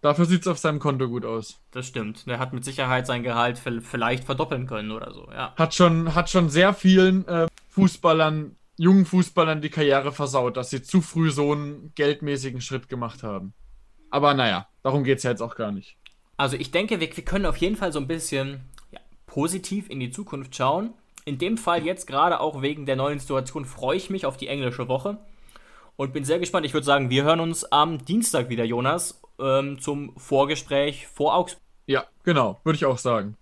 Dafür 0.00 0.24
sieht 0.24 0.40
es 0.40 0.48
auf 0.48 0.58
seinem 0.58 0.80
Konto 0.80 1.08
gut 1.08 1.24
aus. 1.24 1.60
Das 1.70 1.86
stimmt. 1.86 2.26
Der 2.26 2.40
hat 2.40 2.52
mit 2.52 2.64
Sicherheit 2.64 3.06
sein 3.06 3.22
Gehalt 3.22 3.60
vielleicht 3.60 4.24
verdoppeln 4.24 4.66
können 4.66 4.90
oder 4.90 5.14
so, 5.14 5.28
ja. 5.30 5.54
Hat 5.56 5.72
schon, 5.72 6.16
hat 6.16 6.28
schon 6.28 6.50
sehr 6.50 6.74
vielen 6.74 7.26
äh, 7.28 7.46
Fußballern, 7.68 8.56
jungen 8.76 9.06
Fußballern 9.06 9.62
die 9.62 9.70
Karriere 9.70 10.10
versaut, 10.10 10.56
dass 10.56 10.70
sie 10.70 10.82
zu 10.82 11.00
früh 11.00 11.30
so 11.30 11.52
einen 11.52 11.92
geldmäßigen 11.94 12.60
Schritt 12.60 12.88
gemacht 12.88 13.22
haben. 13.22 13.54
Aber 14.10 14.34
naja, 14.34 14.66
darum 14.82 15.04
geht 15.04 15.18
es 15.18 15.22
ja 15.22 15.30
jetzt 15.30 15.42
auch 15.42 15.54
gar 15.54 15.70
nicht. 15.70 15.96
Also 16.36 16.56
ich 16.56 16.72
denke, 16.72 16.98
wir, 16.98 17.16
wir 17.16 17.24
können 17.24 17.46
auf 17.46 17.58
jeden 17.58 17.76
Fall 17.76 17.92
so 17.92 18.00
ein 18.00 18.08
bisschen 18.08 18.71
positiv 19.32 19.88
in 19.88 19.98
die 19.98 20.10
Zukunft 20.10 20.54
schauen. 20.54 20.92
In 21.24 21.38
dem 21.38 21.56
Fall 21.56 21.86
jetzt 21.86 22.06
gerade 22.06 22.38
auch 22.38 22.60
wegen 22.60 22.84
der 22.84 22.96
neuen 22.96 23.18
Situation 23.18 23.64
freue 23.64 23.96
ich 23.96 24.10
mich 24.10 24.26
auf 24.26 24.36
die 24.36 24.48
englische 24.48 24.88
Woche. 24.88 25.18
und 25.96 26.12
bin 26.12 26.24
sehr 26.24 26.38
gespannt. 26.38 26.66
Ich 26.66 26.74
würde 26.74 26.84
sagen, 26.84 27.08
wir 27.08 27.24
hören 27.24 27.40
uns 27.40 27.64
am 27.64 28.04
Dienstag 28.04 28.50
wieder, 28.50 28.64
Jonas, 28.64 29.22
ähm, 29.38 29.78
zum 29.78 30.14
Vorgespräch 30.18 31.06
vor 31.06 31.34
Augsburg. 31.34 31.62
Ja, 31.86 32.04
genau, 32.24 32.60
würde 32.64 32.76
ich 32.76 32.84
auch 32.84 32.98
sagen. 32.98 33.36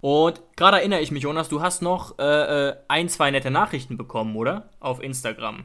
Und 0.00 0.40
gerade 0.56 0.78
erinnere 0.78 1.00
ich 1.00 1.10
mich, 1.10 1.22
Jonas, 1.24 1.48
du 1.48 1.60
hast 1.60 1.82
noch 1.82 2.18
äh, 2.18 2.68
äh, 2.68 2.76
ein, 2.88 3.08
zwei 3.08 3.30
nette 3.30 3.50
Nachrichten 3.50 3.96
bekommen, 3.96 4.36
oder? 4.36 4.70
Auf 4.80 5.02
Instagram. 5.02 5.64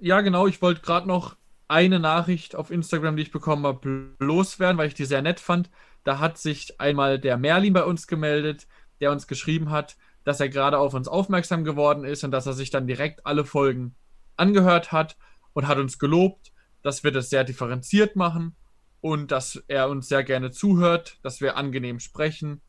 Ja, 0.00 0.20
genau, 0.20 0.46
ich 0.46 0.62
wollte 0.62 0.82
gerade 0.82 1.08
noch 1.08 1.36
eine 1.68 1.98
Nachricht 1.98 2.54
auf 2.54 2.70
Instagram, 2.70 3.16
die 3.16 3.22
ich 3.22 3.32
bekommen 3.32 3.66
habe, 3.66 4.10
loswerden, 4.18 4.76
weil 4.78 4.88
ich 4.88 4.94
die 4.94 5.04
sehr 5.04 5.22
nett 5.22 5.40
fand. 5.40 5.70
Da 6.04 6.18
hat 6.18 6.38
sich 6.38 6.80
einmal 6.80 7.18
der 7.18 7.36
Merlin 7.36 7.72
bei 7.72 7.84
uns 7.84 8.06
gemeldet, 8.06 8.66
der 9.00 9.12
uns 9.12 9.26
geschrieben 9.26 9.70
hat, 9.70 9.96
dass 10.24 10.40
er 10.40 10.48
gerade 10.48 10.78
auf 10.78 10.94
uns 10.94 11.08
aufmerksam 11.08 11.64
geworden 11.64 12.04
ist 12.04 12.24
und 12.24 12.30
dass 12.30 12.46
er 12.46 12.52
sich 12.52 12.70
dann 12.70 12.86
direkt 12.86 13.26
alle 13.26 13.44
Folgen 13.44 13.94
angehört 14.36 14.92
hat 14.92 15.16
und 15.52 15.66
hat 15.66 15.78
uns 15.78 15.98
gelobt, 15.98 16.52
dass 16.82 17.04
wir 17.04 17.12
das 17.12 17.30
sehr 17.30 17.44
differenziert 17.44 18.16
machen 18.16 18.56
und 19.00 19.30
dass 19.32 19.62
er 19.68 19.88
uns 19.88 20.08
sehr 20.08 20.24
gerne 20.24 20.50
zuhört, 20.50 21.18
dass 21.22 21.40
wir 21.40 21.56
angenehm 21.56 22.00
sprechen 22.00 22.60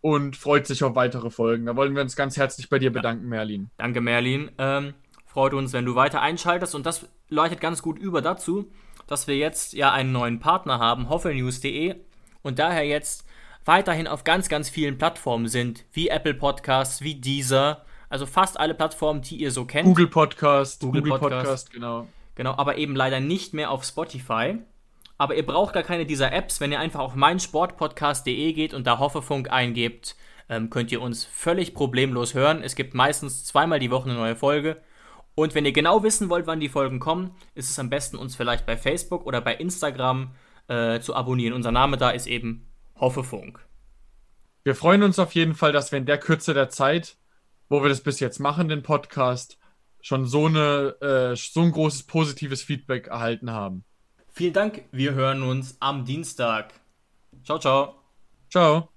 und 0.00 0.36
freut 0.36 0.66
sich 0.66 0.84
auf 0.84 0.94
weitere 0.94 1.30
Folgen. 1.30 1.66
Da 1.66 1.76
wollen 1.76 1.94
wir 1.94 2.02
uns 2.02 2.16
ganz 2.16 2.36
herzlich 2.36 2.68
bei 2.68 2.78
dir 2.78 2.92
bedanken. 2.92 3.28
Merlin. 3.28 3.70
Danke, 3.76 4.00
Merlin. 4.00 4.50
Ähm, 4.58 4.94
freut 5.26 5.54
uns, 5.54 5.72
wenn 5.72 5.84
du 5.84 5.94
weiter 5.94 6.20
einschaltest 6.20 6.74
und 6.74 6.86
das 6.86 7.06
leitet 7.28 7.60
ganz 7.60 7.82
gut 7.82 7.98
über 7.98 8.22
dazu, 8.22 8.70
dass 9.06 9.26
wir 9.26 9.36
jetzt 9.36 9.72
ja 9.72 9.92
einen 9.92 10.12
neuen 10.12 10.40
Partner 10.40 10.78
haben, 10.78 11.08
hoffelnews.de 11.08 11.96
und 12.42 12.58
daher 12.58 12.84
jetzt 12.84 13.26
weiterhin 13.64 14.06
auf 14.06 14.24
ganz, 14.24 14.48
ganz 14.48 14.70
vielen 14.70 14.98
Plattformen 14.98 15.48
sind, 15.48 15.84
wie 15.92 16.08
Apple 16.08 16.34
Podcasts, 16.34 17.02
wie 17.02 17.16
Deezer, 17.16 17.84
also 18.08 18.26
fast 18.26 18.58
alle 18.58 18.74
Plattformen, 18.74 19.22
die 19.22 19.36
ihr 19.36 19.50
so 19.50 19.64
kennt. 19.64 19.86
Google 19.86 20.08
Podcast, 20.08 20.80
Google, 20.80 21.02
Google 21.02 21.18
Podcast, 21.18 21.44
Podcast, 21.44 21.72
genau. 21.72 22.08
Genau, 22.34 22.54
aber 22.56 22.78
eben 22.78 22.94
leider 22.94 23.20
nicht 23.20 23.52
mehr 23.52 23.70
auf 23.70 23.84
Spotify. 23.84 24.58
Aber 25.18 25.34
ihr 25.34 25.44
braucht 25.44 25.74
gar 25.74 25.82
keine 25.82 26.06
dieser 26.06 26.32
Apps. 26.32 26.60
Wenn 26.60 26.70
ihr 26.70 26.78
einfach 26.78 27.00
auf 27.00 27.16
meinsportpodcast.de 27.16 28.52
geht 28.52 28.72
und 28.72 28.86
da 28.86 29.00
Hoffefunk 29.00 29.50
eingebt, 29.50 30.14
ähm, 30.48 30.70
könnt 30.70 30.92
ihr 30.92 31.02
uns 31.02 31.24
völlig 31.24 31.74
problemlos 31.74 32.34
hören. 32.34 32.62
Es 32.62 32.76
gibt 32.76 32.94
meistens 32.94 33.44
zweimal 33.44 33.80
die 33.80 33.90
Woche 33.90 34.08
eine 34.08 34.18
neue 34.18 34.36
Folge. 34.36 34.80
Und 35.34 35.54
wenn 35.54 35.66
ihr 35.66 35.72
genau 35.72 36.04
wissen 36.04 36.30
wollt, 36.30 36.46
wann 36.46 36.60
die 36.60 36.68
Folgen 36.68 37.00
kommen, 37.00 37.32
ist 37.54 37.70
es 37.70 37.78
am 37.78 37.90
besten, 37.90 38.16
uns 38.16 38.36
vielleicht 38.36 38.64
bei 38.64 38.76
Facebook 38.76 39.26
oder 39.26 39.40
bei 39.40 39.54
Instagram 39.54 40.30
äh, 40.68 41.00
zu 41.00 41.14
abonnieren. 41.14 41.54
Unser 41.54 41.72
Name 41.72 41.96
da 41.96 42.10
ist 42.10 42.26
eben 42.26 42.70
Hoffefunk. 42.96 43.66
Wir 44.64 44.74
freuen 44.74 45.02
uns 45.02 45.18
auf 45.18 45.32
jeden 45.34 45.54
Fall, 45.54 45.72
dass 45.72 45.92
wir 45.92 45.98
in 45.98 46.06
der 46.06 46.18
Kürze 46.18 46.54
der 46.54 46.68
Zeit, 46.68 47.16
wo 47.68 47.82
wir 47.82 47.88
das 47.88 48.02
bis 48.02 48.20
jetzt 48.20 48.38
machen, 48.38 48.68
den 48.68 48.82
Podcast, 48.82 49.58
schon 50.00 50.26
so, 50.26 50.46
eine, 50.46 50.96
äh, 51.00 51.36
so 51.36 51.62
ein 51.62 51.72
großes 51.72 52.04
positives 52.04 52.62
Feedback 52.62 53.08
erhalten 53.08 53.50
haben. 53.50 53.84
Vielen 54.32 54.52
Dank. 54.52 54.84
Wir 54.92 55.14
hören 55.14 55.42
uns 55.42 55.76
am 55.80 56.04
Dienstag. 56.04 56.72
Ciao, 57.44 57.58
ciao. 57.58 57.94
Ciao. 58.50 58.88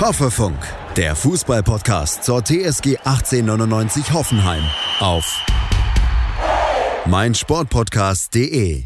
Hoffefunk, 0.00 0.58
der 0.98 1.14
Fußballpodcast 1.14 2.24
zur 2.24 2.44
TSG 2.44 2.98
1899 3.04 4.12
Hoffenheim 4.12 4.64
auf 4.98 5.46
meinsportpodcast.de 7.06 8.82